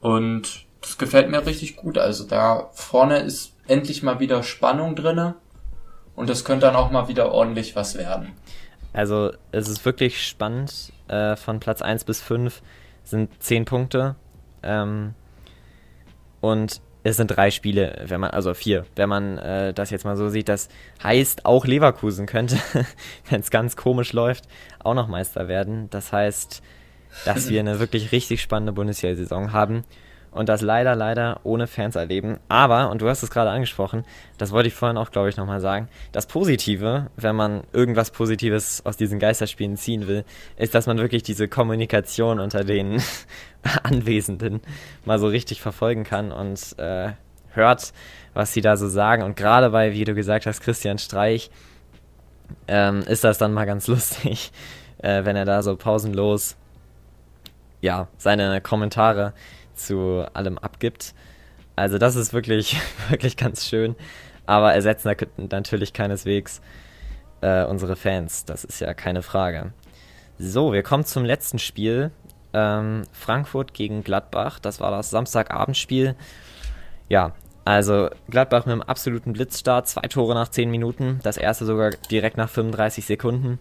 Und 0.00 0.66
das 0.80 0.98
gefällt 0.98 1.30
mir 1.30 1.46
richtig 1.46 1.76
gut. 1.76 1.98
Also 1.98 2.24
da 2.24 2.68
vorne 2.72 3.20
ist 3.20 3.54
endlich 3.68 4.02
mal 4.02 4.18
wieder 4.18 4.42
Spannung 4.42 4.96
drinne 4.96 5.36
und 6.16 6.28
das 6.28 6.44
könnte 6.44 6.66
dann 6.66 6.74
auch 6.74 6.90
mal 6.90 7.06
wieder 7.06 7.30
ordentlich 7.30 7.76
was 7.76 7.96
werden. 7.96 8.32
Also 8.92 9.30
es 9.52 9.68
ist 9.68 9.84
wirklich 9.84 10.26
spannend. 10.26 10.92
Äh, 11.06 11.36
von 11.36 11.60
Platz 11.60 11.80
1 11.80 12.02
bis 12.02 12.20
5 12.20 12.60
sind 13.04 13.30
10 13.40 13.66
Punkte. 13.66 14.16
Ähm, 14.66 15.14
und 16.40 16.80
es 17.02 17.16
sind 17.16 17.28
drei 17.28 17.50
Spiele, 17.52 18.04
wenn 18.06 18.20
man, 18.20 18.30
also 18.30 18.52
vier, 18.52 18.84
wenn 18.96 19.08
man 19.08 19.38
äh, 19.38 19.72
das 19.72 19.90
jetzt 19.90 20.04
mal 20.04 20.16
so 20.16 20.28
sieht. 20.28 20.48
Das 20.48 20.68
heißt, 21.02 21.46
auch 21.46 21.64
Leverkusen 21.64 22.26
könnte, 22.26 22.58
wenn 23.30 23.40
es 23.40 23.50
ganz 23.50 23.76
komisch 23.76 24.12
läuft, 24.12 24.44
auch 24.80 24.94
noch 24.94 25.06
Meister 25.06 25.46
werden. 25.46 25.88
Das 25.90 26.12
heißt, 26.12 26.62
dass 27.24 27.48
wir 27.48 27.60
eine 27.60 27.78
wirklich 27.78 28.10
richtig 28.12 28.42
spannende 28.42 28.72
Bundesliga-Saison 28.72 29.52
haben 29.52 29.84
und 30.36 30.48
das 30.48 30.60
leider, 30.60 30.94
leider 30.94 31.40
ohne 31.44 31.66
Fans 31.66 31.96
erleben. 31.96 32.38
Aber, 32.48 32.90
und 32.90 33.02
du 33.02 33.08
hast 33.08 33.22
es 33.22 33.30
gerade 33.30 33.50
angesprochen, 33.50 34.04
das 34.38 34.52
wollte 34.52 34.68
ich 34.68 34.74
vorhin 34.74 34.96
auch, 34.96 35.10
glaube 35.10 35.28
ich, 35.28 35.36
nochmal 35.36 35.60
sagen, 35.60 35.88
das 36.12 36.26
Positive, 36.26 37.10
wenn 37.16 37.36
man 37.36 37.62
irgendwas 37.72 38.10
Positives 38.10 38.84
aus 38.84 38.96
diesen 38.96 39.18
Geisterspielen 39.18 39.76
ziehen 39.76 40.06
will, 40.06 40.24
ist, 40.56 40.74
dass 40.74 40.86
man 40.86 40.98
wirklich 40.98 41.22
diese 41.22 41.48
Kommunikation 41.48 42.40
unter 42.40 42.64
den 42.64 43.02
Anwesenden 43.82 44.60
mal 45.04 45.18
so 45.18 45.26
richtig 45.26 45.60
verfolgen 45.60 46.04
kann 46.04 46.32
und 46.32 46.78
äh, 46.78 47.12
hört, 47.50 47.92
was 48.34 48.52
sie 48.52 48.60
da 48.60 48.76
so 48.76 48.88
sagen. 48.88 49.22
Und 49.22 49.36
gerade 49.36 49.70
bei, 49.70 49.92
wie 49.92 50.04
du 50.04 50.14
gesagt 50.14 50.46
hast, 50.46 50.60
Christian 50.60 50.98
Streich, 50.98 51.50
ähm, 52.68 53.00
ist 53.00 53.24
das 53.24 53.38
dann 53.38 53.52
mal 53.52 53.64
ganz 53.64 53.86
lustig, 53.88 54.52
äh, 54.98 55.24
wenn 55.24 55.36
er 55.36 55.44
da 55.44 55.62
so 55.62 55.76
pausenlos 55.76 56.56
ja, 57.80 58.08
seine 58.18 58.60
Kommentare 58.60 59.32
zu 59.76 60.24
allem 60.34 60.58
abgibt. 60.58 61.14
Also 61.76 61.98
das 61.98 62.16
ist 62.16 62.32
wirklich, 62.32 62.76
wirklich 63.08 63.36
ganz 63.36 63.66
schön. 63.66 63.96
Aber 64.46 64.74
ersetzen 64.74 65.14
natürlich 65.36 65.92
keineswegs 65.92 66.60
äh, 67.40 67.64
unsere 67.64 67.96
Fans. 67.96 68.44
Das 68.44 68.64
ist 68.64 68.80
ja 68.80 68.94
keine 68.94 69.22
Frage. 69.22 69.72
So, 70.38 70.72
wir 70.72 70.82
kommen 70.82 71.04
zum 71.04 71.24
letzten 71.24 71.58
Spiel. 71.58 72.10
ähm, 72.52 73.02
Frankfurt 73.12 73.74
gegen 73.74 74.02
Gladbach. 74.02 74.58
Das 74.58 74.80
war 74.80 74.90
das 74.90 75.10
Samstagabendspiel. 75.10 76.14
Ja, 77.08 77.32
also 77.66 78.08
Gladbach 78.30 78.64
mit 78.64 78.72
einem 78.72 78.82
absoluten 78.82 79.32
Blitzstart, 79.32 79.88
zwei 79.88 80.02
Tore 80.02 80.34
nach 80.34 80.48
10 80.48 80.70
Minuten, 80.70 81.18
das 81.24 81.36
erste 81.36 81.66
sogar 81.66 81.90
direkt 81.90 82.36
nach 82.36 82.48
35 82.48 83.04
Sekunden 83.04 83.58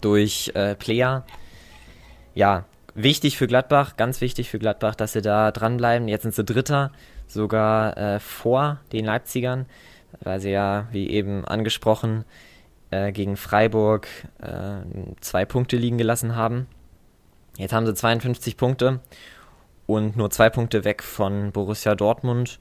durch 0.00 0.50
äh, 0.54 0.74
Plea. 0.74 1.20
Ja, 2.34 2.64
wichtig 2.94 3.36
für 3.36 3.46
Gladbach, 3.46 3.96
ganz 3.96 4.20
wichtig 4.20 4.50
für 4.50 4.58
Gladbach, 4.58 4.94
dass 4.94 5.12
sie 5.12 5.22
da 5.22 5.50
dranbleiben. 5.50 6.08
Jetzt 6.08 6.22
sind 6.22 6.34
sie 6.34 6.44
Dritter, 6.44 6.92
sogar 7.26 7.96
äh, 7.96 8.20
vor 8.20 8.80
den 8.92 9.04
Leipzigern, 9.04 9.66
weil 10.20 10.40
sie 10.40 10.50
ja, 10.50 10.88
wie 10.92 11.10
eben 11.10 11.44
angesprochen, 11.44 12.24
äh, 12.90 13.12
gegen 13.12 13.36
Freiburg 13.36 14.06
äh, 14.40 14.82
zwei 15.20 15.44
Punkte 15.44 15.76
liegen 15.76 15.98
gelassen 15.98 16.36
haben. 16.36 16.66
Jetzt 17.56 17.72
haben 17.72 17.86
sie 17.86 17.94
52 17.94 18.56
Punkte 18.56 19.00
und 19.86 20.16
nur 20.16 20.30
zwei 20.30 20.50
Punkte 20.50 20.84
weg 20.84 21.02
von 21.02 21.52
Borussia 21.52 21.94
Dortmund 21.94 22.58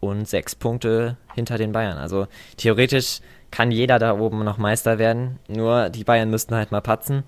und 0.00 0.28
sechs 0.28 0.54
Punkte 0.54 1.16
hinter 1.34 1.58
den 1.58 1.72
Bayern. 1.72 1.98
Also 1.98 2.26
theoretisch 2.56 3.20
kann 3.50 3.70
jeder 3.70 3.98
da 3.98 4.18
oben 4.18 4.44
noch 4.44 4.58
Meister 4.58 4.98
werden, 4.98 5.38
nur 5.46 5.90
die 5.90 6.04
Bayern 6.04 6.30
müssten 6.30 6.54
halt 6.54 6.72
mal 6.72 6.80
patzen. 6.80 7.22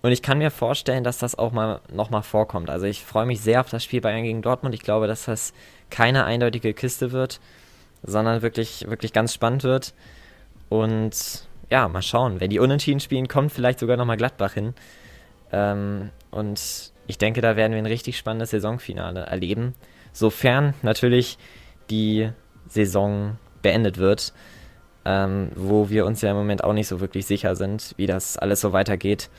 Und 0.00 0.12
ich 0.12 0.22
kann 0.22 0.38
mir 0.38 0.50
vorstellen, 0.50 1.02
dass 1.02 1.18
das 1.18 1.36
auch 1.36 1.52
mal 1.52 1.80
nochmal 1.92 2.22
vorkommt. 2.22 2.70
Also 2.70 2.86
ich 2.86 3.04
freue 3.04 3.26
mich 3.26 3.40
sehr 3.40 3.60
auf 3.60 3.70
das 3.70 3.82
Spiel 3.82 4.00
Bayern 4.00 4.22
gegen 4.22 4.42
Dortmund. 4.42 4.74
Ich 4.74 4.82
glaube, 4.82 5.06
dass 5.06 5.24
das 5.24 5.52
keine 5.90 6.24
eindeutige 6.24 6.72
Kiste 6.72 7.10
wird, 7.10 7.40
sondern 8.02 8.42
wirklich, 8.42 8.88
wirklich 8.88 9.12
ganz 9.12 9.34
spannend 9.34 9.64
wird. 9.64 9.94
Und 10.68 11.48
ja, 11.70 11.88
mal 11.88 12.02
schauen. 12.02 12.40
Wenn 12.40 12.50
die 12.50 12.60
Unentschieden 12.60 13.00
spielen, 13.00 13.28
kommt 13.28 13.52
vielleicht 13.52 13.80
sogar 13.80 13.96
nochmal 13.96 14.16
Gladbach 14.16 14.54
hin. 14.54 14.74
Ähm, 15.52 16.10
und 16.30 16.92
ich 17.06 17.18
denke, 17.18 17.40
da 17.40 17.56
werden 17.56 17.72
wir 17.72 17.78
ein 17.78 17.86
richtig 17.86 18.16
spannendes 18.18 18.50
Saisonfinale 18.50 19.20
erleben. 19.20 19.74
Sofern 20.12 20.74
natürlich 20.82 21.38
die 21.90 22.30
Saison 22.68 23.38
beendet 23.62 23.98
wird, 23.98 24.32
ähm, 25.04 25.50
wo 25.54 25.90
wir 25.90 26.06
uns 26.06 26.22
ja 26.22 26.30
im 26.30 26.36
Moment 26.36 26.64
auch 26.64 26.72
nicht 26.72 26.86
so 26.86 27.00
wirklich 27.00 27.26
sicher 27.26 27.56
sind, 27.56 27.94
wie 27.96 28.06
das 28.06 28.36
alles 28.36 28.60
so 28.60 28.72
weitergeht. 28.72 29.30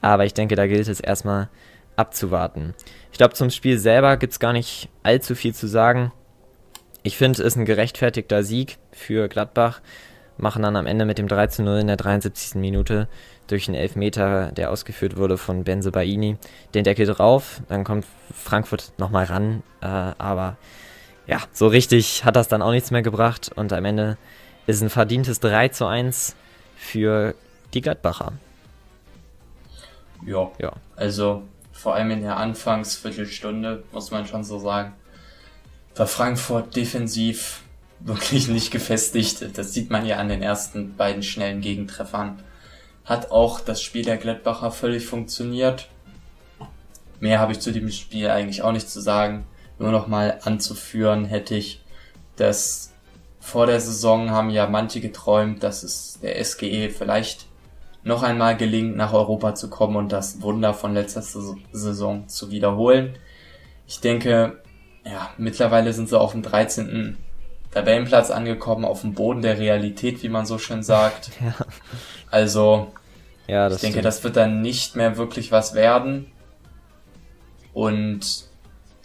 Aber 0.00 0.24
ich 0.24 0.34
denke, 0.34 0.54
da 0.56 0.66
gilt 0.66 0.88
es 0.88 1.00
erstmal 1.00 1.48
abzuwarten. 1.96 2.74
Ich 3.12 3.18
glaube, 3.18 3.34
zum 3.34 3.50
Spiel 3.50 3.78
selber 3.78 4.16
gibt 4.16 4.32
es 4.32 4.40
gar 4.40 4.52
nicht 4.52 4.88
allzu 5.02 5.34
viel 5.34 5.54
zu 5.54 5.66
sagen. 5.66 6.12
Ich 7.02 7.16
finde, 7.16 7.40
es 7.40 7.46
ist 7.46 7.56
ein 7.56 7.64
gerechtfertigter 7.64 8.42
Sieg 8.42 8.78
für 8.92 9.28
Gladbach. 9.28 9.80
Machen 10.36 10.62
dann 10.62 10.76
am 10.76 10.86
Ende 10.86 11.04
mit 11.04 11.18
dem 11.18 11.26
3 11.26 11.48
zu 11.48 11.62
0 11.62 11.80
in 11.80 11.86
der 11.88 11.96
73. 11.96 12.60
Minute 12.60 13.08
durch 13.48 13.66
einen 13.66 13.76
Elfmeter, 13.76 14.52
der 14.52 14.70
ausgeführt 14.70 15.16
wurde 15.16 15.36
von 15.36 15.64
Benze 15.64 15.90
Baini, 15.90 16.36
den 16.74 16.84
Deckel 16.84 17.06
drauf. 17.06 17.60
Dann 17.68 17.82
kommt 17.82 18.06
Frankfurt 18.32 18.92
nochmal 18.98 19.24
ran. 19.24 19.62
Äh, 19.80 19.86
aber 19.86 20.56
ja, 21.26 21.38
so 21.52 21.66
richtig 21.66 22.24
hat 22.24 22.36
das 22.36 22.48
dann 22.48 22.62
auch 22.62 22.70
nichts 22.70 22.90
mehr 22.90 23.02
gebracht 23.02 23.50
und 23.54 23.72
am 23.72 23.84
Ende 23.84 24.16
ist 24.66 24.82
ein 24.82 24.90
verdientes 24.90 25.40
3 25.40 25.68
zu 25.68 25.86
1 25.86 26.36
für 26.76 27.34
die 27.74 27.80
Gladbacher. 27.80 28.32
Ja, 30.26 30.50
ja. 30.58 30.72
also 30.96 31.42
vor 31.72 31.94
allem 31.94 32.10
in 32.10 32.22
der 32.22 32.36
Anfangsviertelstunde, 32.36 33.84
muss 33.92 34.10
man 34.10 34.26
schon 34.26 34.44
so 34.44 34.58
sagen, 34.58 34.94
war 35.94 36.06
Frankfurt 36.06 36.74
defensiv 36.76 37.62
wirklich 38.00 38.48
nicht 38.48 38.70
gefestigt. 38.70 39.56
Das 39.56 39.72
sieht 39.72 39.90
man 39.90 40.06
ja 40.06 40.16
an 40.16 40.28
den 40.28 40.42
ersten 40.42 40.96
beiden 40.96 41.22
schnellen 41.22 41.60
Gegentreffern. 41.60 42.42
Hat 43.04 43.30
auch 43.30 43.60
das 43.60 43.82
Spiel 43.82 44.04
der 44.04 44.16
Gladbacher 44.18 44.70
völlig 44.70 45.06
funktioniert. 45.06 45.88
Mehr 47.20 47.40
habe 47.40 47.52
ich 47.52 47.60
zu 47.60 47.72
dem 47.72 47.90
Spiel 47.90 48.30
eigentlich 48.30 48.62
auch 48.62 48.72
nicht 48.72 48.88
zu 48.88 49.00
sagen 49.00 49.46
nur 49.78 49.92
noch 49.92 50.08
mal 50.08 50.38
anzuführen 50.42 51.24
hätte 51.24 51.54
ich, 51.54 51.80
dass 52.36 52.92
vor 53.40 53.66
der 53.66 53.80
Saison 53.80 54.30
haben 54.30 54.50
ja 54.50 54.68
manche 54.68 55.00
geträumt, 55.00 55.62
dass 55.62 55.82
es 55.82 56.18
der 56.20 56.42
SGE 56.44 56.90
vielleicht 56.90 57.46
noch 58.08 58.22
einmal 58.22 58.56
gelingt, 58.56 58.96
nach 58.96 59.12
Europa 59.12 59.54
zu 59.54 59.70
kommen 59.70 59.94
und 59.94 60.10
das 60.10 60.42
Wunder 60.42 60.74
von 60.74 60.94
letzter 60.94 61.22
Saison 61.22 62.26
zu 62.26 62.50
wiederholen. 62.50 63.16
Ich 63.86 64.00
denke, 64.00 64.60
ja, 65.04 65.30
mittlerweile 65.36 65.92
sind 65.92 66.08
sie 66.08 66.18
auf 66.18 66.32
dem 66.32 66.42
13. 66.42 67.16
Tabellenplatz 67.70 68.30
angekommen, 68.30 68.84
auf 68.84 69.02
dem 69.02 69.12
Boden 69.12 69.42
der 69.42 69.58
Realität, 69.58 70.22
wie 70.22 70.30
man 70.30 70.46
so 70.46 70.58
schön 70.58 70.82
sagt. 70.82 71.30
Ja. 71.40 71.54
Also, 72.30 72.92
ja, 73.46 73.68
ich 73.68 73.76
denke, 73.76 73.92
stimmt. 73.94 74.04
das 74.04 74.22
wird 74.22 74.36
dann 74.36 74.60
nicht 74.60 74.96
mehr 74.96 75.16
wirklich 75.16 75.50
was 75.50 75.72
werden. 75.74 76.26
Und 77.72 78.44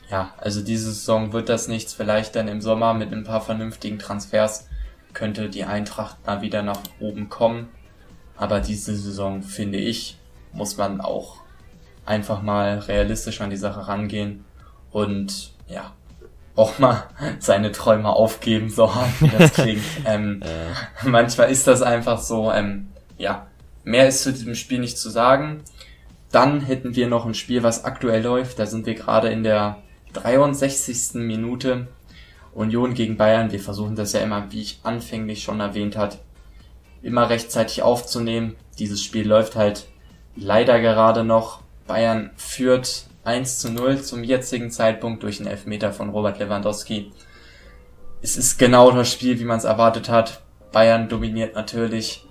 ja, 0.09 0.33
also 0.37 0.61
diese 0.61 0.91
Saison 0.91 1.31
wird 1.31 1.47
das 1.47 1.69
nichts. 1.69 1.93
Vielleicht 1.93 2.35
dann 2.35 2.49
im 2.49 2.59
Sommer 2.59 2.93
mit 2.93 3.13
ein 3.13 3.23
paar 3.23 3.39
vernünftigen 3.39 3.97
Transfers 3.97 4.67
könnte 5.13 5.49
die 5.49 5.63
Eintracht 5.63 6.25
mal 6.25 6.41
wieder 6.41 6.63
nach 6.63 6.81
oben 6.99 7.29
kommen. 7.29 7.69
Aber 8.37 8.59
diese 8.59 8.95
Saison, 8.95 9.43
finde 9.43 9.77
ich, 9.77 10.17
muss 10.51 10.77
man 10.77 11.01
auch 11.01 11.37
einfach 12.05 12.41
mal 12.41 12.79
realistisch 12.79 13.41
an 13.41 13.49
die 13.49 13.57
Sache 13.57 13.87
rangehen 13.87 14.43
und 14.91 15.51
ja, 15.67 15.93
auch 16.55 16.79
mal 16.79 17.03
seine 17.39 17.71
Träume 17.71 18.09
aufgeben, 18.09 18.69
so 18.69 18.93
hart 18.93 19.21
wie 19.21 19.29
das 19.29 19.53
klingt. 19.53 19.83
ähm, 20.05 20.41
ja. 20.43 21.09
Manchmal 21.09 21.49
ist 21.49 21.67
das 21.67 21.81
einfach 21.81 22.19
so. 22.19 22.51
Ähm, 22.51 22.89
ja, 23.17 23.47
mehr 23.83 24.07
ist 24.07 24.23
zu 24.23 24.31
diesem 24.31 24.55
Spiel 24.55 24.79
nicht 24.79 24.97
zu 24.97 25.09
sagen. 25.09 25.63
Dann 26.31 26.61
hätten 26.61 26.95
wir 26.95 27.07
noch 27.07 27.25
ein 27.25 27.35
Spiel, 27.35 27.61
was 27.63 27.85
aktuell 27.85 28.23
läuft. 28.23 28.57
Da 28.57 28.65
sind 28.65 28.85
wir 28.85 28.95
gerade 28.95 29.29
in 29.29 29.43
der 29.43 29.77
63. 30.13 31.15
Minute 31.15 31.87
Union 32.53 32.93
gegen 32.93 33.17
Bayern. 33.17 33.51
Wir 33.51 33.59
versuchen 33.59 33.95
das 33.95 34.13
ja 34.13 34.21
immer, 34.21 34.51
wie 34.51 34.61
ich 34.61 34.79
anfänglich 34.83 35.43
schon 35.43 35.59
erwähnt 35.59 35.95
hat, 35.95 36.19
immer 37.03 37.29
rechtzeitig 37.29 37.83
aufzunehmen. 37.83 38.55
Dieses 38.79 39.03
Spiel 39.03 39.27
läuft 39.27 39.55
halt 39.55 39.85
leider 40.35 40.79
gerade 40.79 41.23
noch. 41.23 41.61
Bayern 41.85 42.31
führt 42.37 43.05
1 43.25 43.59
zu 43.59 43.71
0 43.71 44.01
zum 44.01 44.23
jetzigen 44.23 44.71
Zeitpunkt 44.71 45.21
durch 45.21 45.39
einen 45.39 45.49
Elfmeter 45.49 45.93
von 45.93 46.09
Robert 46.09 46.39
Lewandowski. 46.39 47.11
Es 48.21 48.37
ist 48.37 48.57
genau 48.57 48.89
das 48.91 49.11
Spiel, 49.11 49.39
wie 49.39 49.45
man 49.45 49.57
es 49.57 49.65
erwartet 49.65 50.09
hat. 50.09 50.41
Bayern 50.71 51.09
dominiert 51.09 51.55
natürlich 51.55 52.25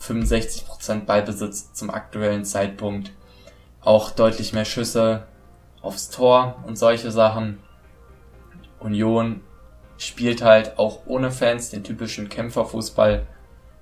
65% 0.00 1.04
Ballbesitz 1.06 1.72
zum 1.72 1.90
aktuellen 1.90 2.44
Zeitpunkt. 2.44 3.12
Auch 3.80 4.10
deutlich 4.10 4.52
mehr 4.52 4.64
Schüsse, 4.64 5.26
aufs 5.80 6.10
Tor 6.10 6.62
und 6.66 6.76
solche 6.76 7.12
Sachen. 7.12 7.60
Union 8.80 9.40
spielt 9.98 10.42
halt 10.42 10.78
auch 10.78 11.06
ohne 11.06 11.30
Fans 11.30 11.70
den 11.70 11.84
typischen 11.84 12.28
Kämpferfußball, 12.28 13.26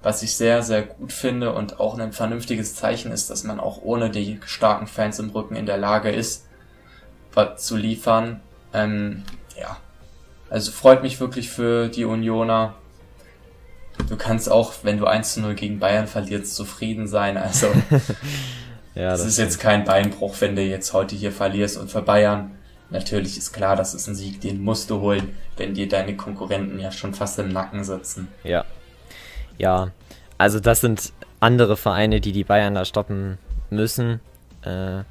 was 0.05 0.23
ich 0.23 0.37
sehr, 0.37 0.63
sehr 0.63 0.83
gut 0.83 1.13
finde 1.13 1.53
und 1.53 1.81
auch 1.81 1.99
ein 1.99 2.13
vernünftiges 2.13 2.77
Zeichen 2.77 3.11
ist, 3.11 3.31
dass 3.31 3.43
man 3.43 3.59
auch 3.59 3.83
ohne 3.83 4.11
die 4.11 4.39
starken 4.45 4.87
Fans 4.87 5.19
im 5.19 5.31
Rücken 5.31 5.57
in 5.57 5.67
der 5.67 5.79
Lage 5.79 6.11
ist, 6.11 6.47
was 7.33 7.65
zu 7.65 7.77
liefern. 7.77 8.41
Ähm, 8.73 9.25
ja, 9.61 9.79
also 10.51 10.71
freut 10.71 11.03
mich 11.03 11.19
wirklich 11.19 11.51
für 11.51 11.89
die 11.89 12.05
Unioner. 12.05 12.75
Du 14.09 14.17
kannst 14.17 14.51
auch, 14.51 14.75
wenn 14.83 14.99
du 14.99 15.07
1 15.07 15.35
zu 15.35 15.41
0 15.41 15.55
gegen 15.55 15.79
Bayern 15.81 16.07
verlierst, 16.07 16.55
zufrieden 16.55 17.09
sein. 17.09 17.37
Also 17.37 17.69
Ja, 18.95 19.11
das, 19.11 19.21
das 19.21 19.31
ist 19.31 19.39
jetzt 19.39 19.59
kein 19.59 19.85
Beinbruch, 19.85 20.37
wenn 20.41 20.55
du 20.55 20.63
jetzt 20.63 20.93
heute 20.93 21.17
hier 21.17 21.33
verlierst 21.33 21.77
und 21.77 21.91
für 21.91 22.03
Bayern. 22.03 22.53
Natürlich 22.91 23.37
ist 23.37 23.53
klar, 23.53 23.75
das 23.75 23.95
ist 23.95 24.07
ein 24.07 24.15
Sieg, 24.15 24.41
den 24.41 24.63
musst 24.63 24.91
du 24.91 25.01
holen, 25.01 25.37
wenn 25.57 25.75
dir 25.75 25.89
deine 25.89 26.17
Konkurrenten 26.17 26.79
ja 26.79 26.93
schon 26.93 27.13
fast 27.13 27.39
im 27.39 27.49
Nacken 27.49 27.83
sitzen. 27.83 28.29
Ja. 28.45 28.65
Ja, 29.59 29.91
also 30.39 30.61
das 30.61 30.81
sind 30.81 31.13
andere 31.41 31.77
Vereine, 31.77 32.21
die 32.21 32.33
die 32.33 32.45
Bayern 32.45 32.75
da 32.75 32.85
stoppen 32.85 33.39
müssen. 33.71 34.21
Äh, 34.63 35.05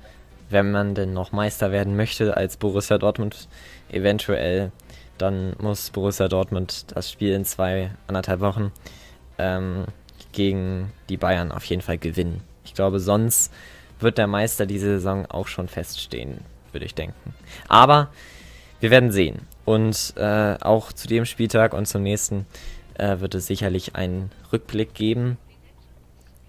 wenn 0.49 0.71
man 0.71 0.95
denn 0.95 1.13
noch 1.13 1.31
Meister 1.31 1.71
werden 1.71 1.95
möchte 1.95 2.37
als 2.37 2.57
Borussia 2.57 2.97
Dortmund 2.97 3.47
eventuell, 3.91 4.71
dann 5.17 5.55
muss 5.59 5.89
Borussia 5.89 6.27
Dortmund 6.27 6.85
das 6.95 7.11
Spiel 7.11 7.33
in 7.33 7.45
zwei, 7.45 7.91
anderthalb 8.07 8.39
Wochen 8.39 8.71
ähm, 9.37 9.85
gegen 10.31 10.91
die 11.09 11.17
Bayern 11.17 11.51
auf 11.51 11.65
jeden 11.65 11.81
Fall 11.81 11.97
gewinnen. 11.97 12.41
Ich 12.65 12.73
glaube, 12.73 12.99
sonst 12.99 13.51
wird 13.99 14.17
der 14.17 14.27
Meister 14.27 14.65
diese 14.65 14.87
Saison 14.87 15.25
auch 15.27 15.47
schon 15.47 15.67
feststehen, 15.67 16.39
würde 16.71 16.85
ich 16.85 16.95
denken. 16.95 17.33
Aber 17.67 18.09
wir 18.79 18.91
werden 18.91 19.11
sehen. 19.11 19.47
Und 19.65 20.13
äh, 20.17 20.55
auch 20.59 20.91
zu 20.91 21.07
dem 21.07 21.25
Spieltag 21.25 21.73
und 21.73 21.87
zum 21.87 22.03
nächsten 22.03 22.45
äh, 22.95 23.19
wird 23.19 23.35
es 23.35 23.47
sicherlich 23.47 23.95
einen 23.95 24.31
Rückblick 24.51 24.93
geben. 24.93 25.37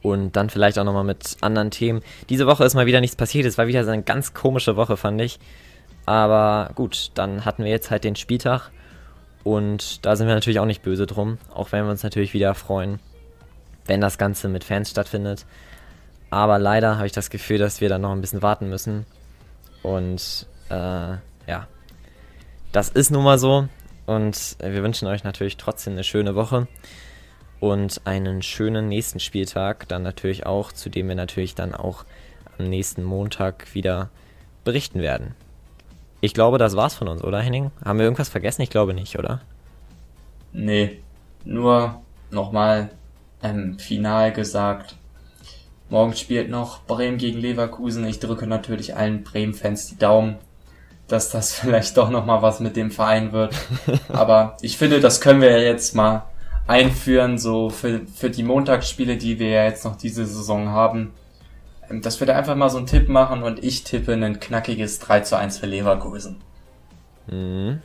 Und 0.03 0.37
dann 0.37 0.51
vielleicht 0.51 0.79
auch 0.79 0.85
nochmal 0.85 1.05
mit 1.05 1.39
anderen 1.41 1.71
Themen. 1.71 2.03
Diese 2.29 2.47
Woche 2.47 2.65
ist 2.65 2.75
mal 2.75 2.85
wieder 2.85 3.01
nichts 3.01 3.17
passiert. 3.17 3.47
Es 3.47 3.57
war 3.57 3.67
wieder 3.67 3.85
so 3.85 3.91
eine 3.91 4.03
ganz 4.03 4.35
komische 4.35 4.77
Woche, 4.77 4.99
fand 4.99 5.21
ich. 5.23 5.39
Aber 6.05 6.71
gut, 6.75 7.11
dann 7.15 7.47
hatten 7.47 7.65
wir 7.65 7.71
jetzt 7.71 7.91
halt 7.91 8.05
den 8.05 8.17
Spieltag. 8.17 8.71
Und 9.45 10.05
da 10.05 10.17
sind 10.17 10.27
wir 10.27 10.35
natürlich 10.35 10.59
auch 10.59 10.67
nicht 10.67 10.83
böse 10.83 11.07
drum. 11.07 11.39
Auch 11.55 11.73
wenn 11.73 11.85
wir 11.85 11.91
uns 11.91 12.03
natürlich 12.03 12.35
wieder 12.35 12.55
freuen, 12.55 12.99
wenn 13.87 14.03
das 14.03 14.19
Ganze 14.19 14.49
mit 14.49 14.65
Fans 14.65 14.91
stattfindet. 14.91 15.47
Aber 16.31 16.59
leider 16.59 16.97
habe 16.97 17.07
ich 17.07 17.13
das 17.13 17.31
Gefühl, 17.31 17.59
dass 17.59 17.81
wir 17.81 17.89
da 17.89 17.99
noch 17.99 18.13
ein 18.13 18.21
bisschen 18.21 18.43
warten 18.43 18.69
müssen. 18.69 19.07
Und 19.83 20.47
äh, 20.69 20.75
ja, 21.47 21.69
das 22.73 22.89
ist 22.89 23.11
nun 23.11 23.23
mal 23.25 23.39
so. 23.39 23.69
Und 24.07 24.57
wir 24.61 24.83
wünschen 24.83 25.09
euch 25.09 25.25
natürlich 25.25 25.57
trotzdem 25.57 25.95
eine 25.95 26.05
schöne 26.05 26.35
Woche 26.35 26.69
und 27.61 28.03
einen 28.05 28.43
schönen 28.43 28.89
nächsten 28.89 29.21
Spieltag. 29.21 29.89
Dann 29.89 30.03
natürlich 30.03 30.47
auch, 30.47 30.73
zu 30.73 30.91
dem 30.91 31.09
wir 31.09 31.15
natürlich 31.15 31.55
dann 31.55 31.75
auch 31.75 32.05
am 32.59 32.69
nächsten 32.69 33.03
Montag 33.03 33.75
wieder 33.75 34.11
berichten 34.65 35.01
werden. 35.01 35.35
Ich 36.21 36.35
glaube, 36.35 36.59
das 36.59 36.77
war's 36.77 36.95
von 36.95 37.09
uns, 37.09 37.23
oder 37.23 37.41
Henning? 37.41 37.71
Haben 37.85 37.99
wir 37.99 38.05
irgendwas 38.05 38.29
vergessen? 38.29 38.63
Ich 38.63 38.71
glaube 38.71 38.95
nicht, 38.95 39.19
oder? 39.19 39.41
Nee, 40.53 41.03
nur 41.45 42.01
nochmal 42.31 42.91
ähm, 43.43 43.79
final 43.79 44.33
gesagt. 44.33 44.97
Morgen 45.91 46.15
spielt 46.15 46.49
noch 46.49 46.83
Bremen 46.87 47.19
gegen 47.19 47.39
Leverkusen. 47.39 48.07
Ich 48.07 48.21
drücke 48.21 48.47
natürlich 48.47 48.97
allen 48.97 49.23
Bremen-Fans 49.23 49.89
die 49.89 49.99
Daumen, 49.99 50.39
dass 51.15 51.31
das 51.31 51.55
vielleicht 51.61 51.97
doch 51.97 52.11
nochmal 52.11 52.43
was 52.43 52.61
mit 52.61 52.77
dem 52.77 52.91
Verein 52.91 53.33
wird. 53.33 53.55
Aber 54.09 54.57
ich 54.61 54.77
finde, 54.77 55.01
das 55.01 55.21
können 55.21 55.41
wir 55.41 55.51
ja 55.51 55.65
jetzt 55.65 55.95
mal 55.95 56.27
einführen, 56.67 57.39
so 57.39 57.71
für, 57.71 58.01
für 58.07 58.31
die 58.31 58.43
Montagsspiele, 58.43 59.17
die 59.17 59.39
wir 59.39 59.49
ja 59.49 59.65
jetzt 59.65 59.85
noch 59.85 59.97
diese 59.97 60.27
Saison 60.27 60.71
haben. 60.71 61.13
Ähm, 61.91 62.03
dass 62.03 62.21
wir 62.21 62.27
da 62.27 62.37
einfach 62.37 62.57
mal 62.57 62.71
so 62.71 62.79
einen 62.79 62.87
Tipp 62.87 63.09
machen 63.09 63.43
und 63.43 63.63
ich 63.63 63.85
tippe 63.85 64.13
ein 64.13 64.41
knackiges 64.41 64.99
3 64.99 65.21
zu 65.21 65.37
1 65.39 65.59
für 65.59 65.67
Leverkusen. 65.67 66.41
Mhm. 67.27 67.81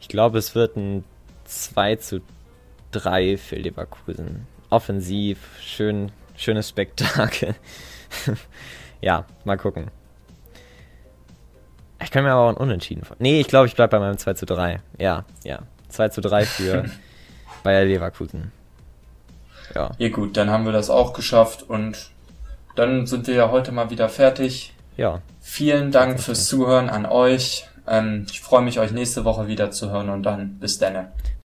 Ich 0.00 0.08
glaube, 0.08 0.38
es 0.38 0.54
wird 0.54 0.76
ein 0.76 1.04
2 1.44 1.96
zu 1.96 2.20
3 2.92 3.36
für 3.36 3.56
Leverkusen. 3.56 4.46
Offensiv, 4.70 5.38
schön, 5.60 6.12
schönes 6.36 6.68
Spektakel. 6.68 7.54
ja, 9.00 9.26
mal 9.44 9.58
gucken. 9.58 9.90
Ich 12.02 12.10
kann 12.10 12.24
mir 12.24 12.32
aber 12.32 12.42
auch 12.42 12.48
ein 12.48 12.56
Unentschieden 12.56 13.04
vor. 13.04 13.16
Nee, 13.18 13.40
ich 13.40 13.48
glaube, 13.48 13.66
ich 13.66 13.74
bleibe 13.74 13.92
bei 13.92 13.98
meinem 13.98 14.18
2 14.18 14.34
zu 14.34 14.46
3. 14.46 14.80
Ja, 14.98 15.24
ja. 15.44 15.60
2 15.88 16.08
zu 16.08 16.20
3 16.20 16.44
für 16.44 16.84
Bayer 17.62 17.84
Leverkusen. 17.84 18.52
Ja. 19.74 19.90
Ja 19.98 20.08
gut, 20.08 20.36
dann 20.36 20.50
haben 20.50 20.64
wir 20.64 20.72
das 20.72 20.90
auch 20.90 21.12
geschafft 21.12 21.62
und 21.62 22.10
dann 22.74 23.06
sind 23.06 23.26
wir 23.26 23.34
ja 23.34 23.50
heute 23.50 23.72
mal 23.72 23.90
wieder 23.90 24.08
fertig. 24.08 24.74
Ja. 24.96 25.20
Vielen 25.40 25.90
Dank 25.90 26.20
fürs 26.20 26.46
Zuhören 26.46 26.90
an 26.90 27.06
euch. 27.06 27.66
Ähm, 27.86 28.26
ich 28.30 28.40
freue 28.40 28.62
mich, 28.62 28.78
euch 28.78 28.92
nächste 28.92 29.24
Woche 29.24 29.46
wieder 29.46 29.70
zu 29.70 29.90
hören 29.90 30.08
und 30.08 30.22
dann 30.22 30.58
bis 30.58 30.78
dann. 30.78 31.08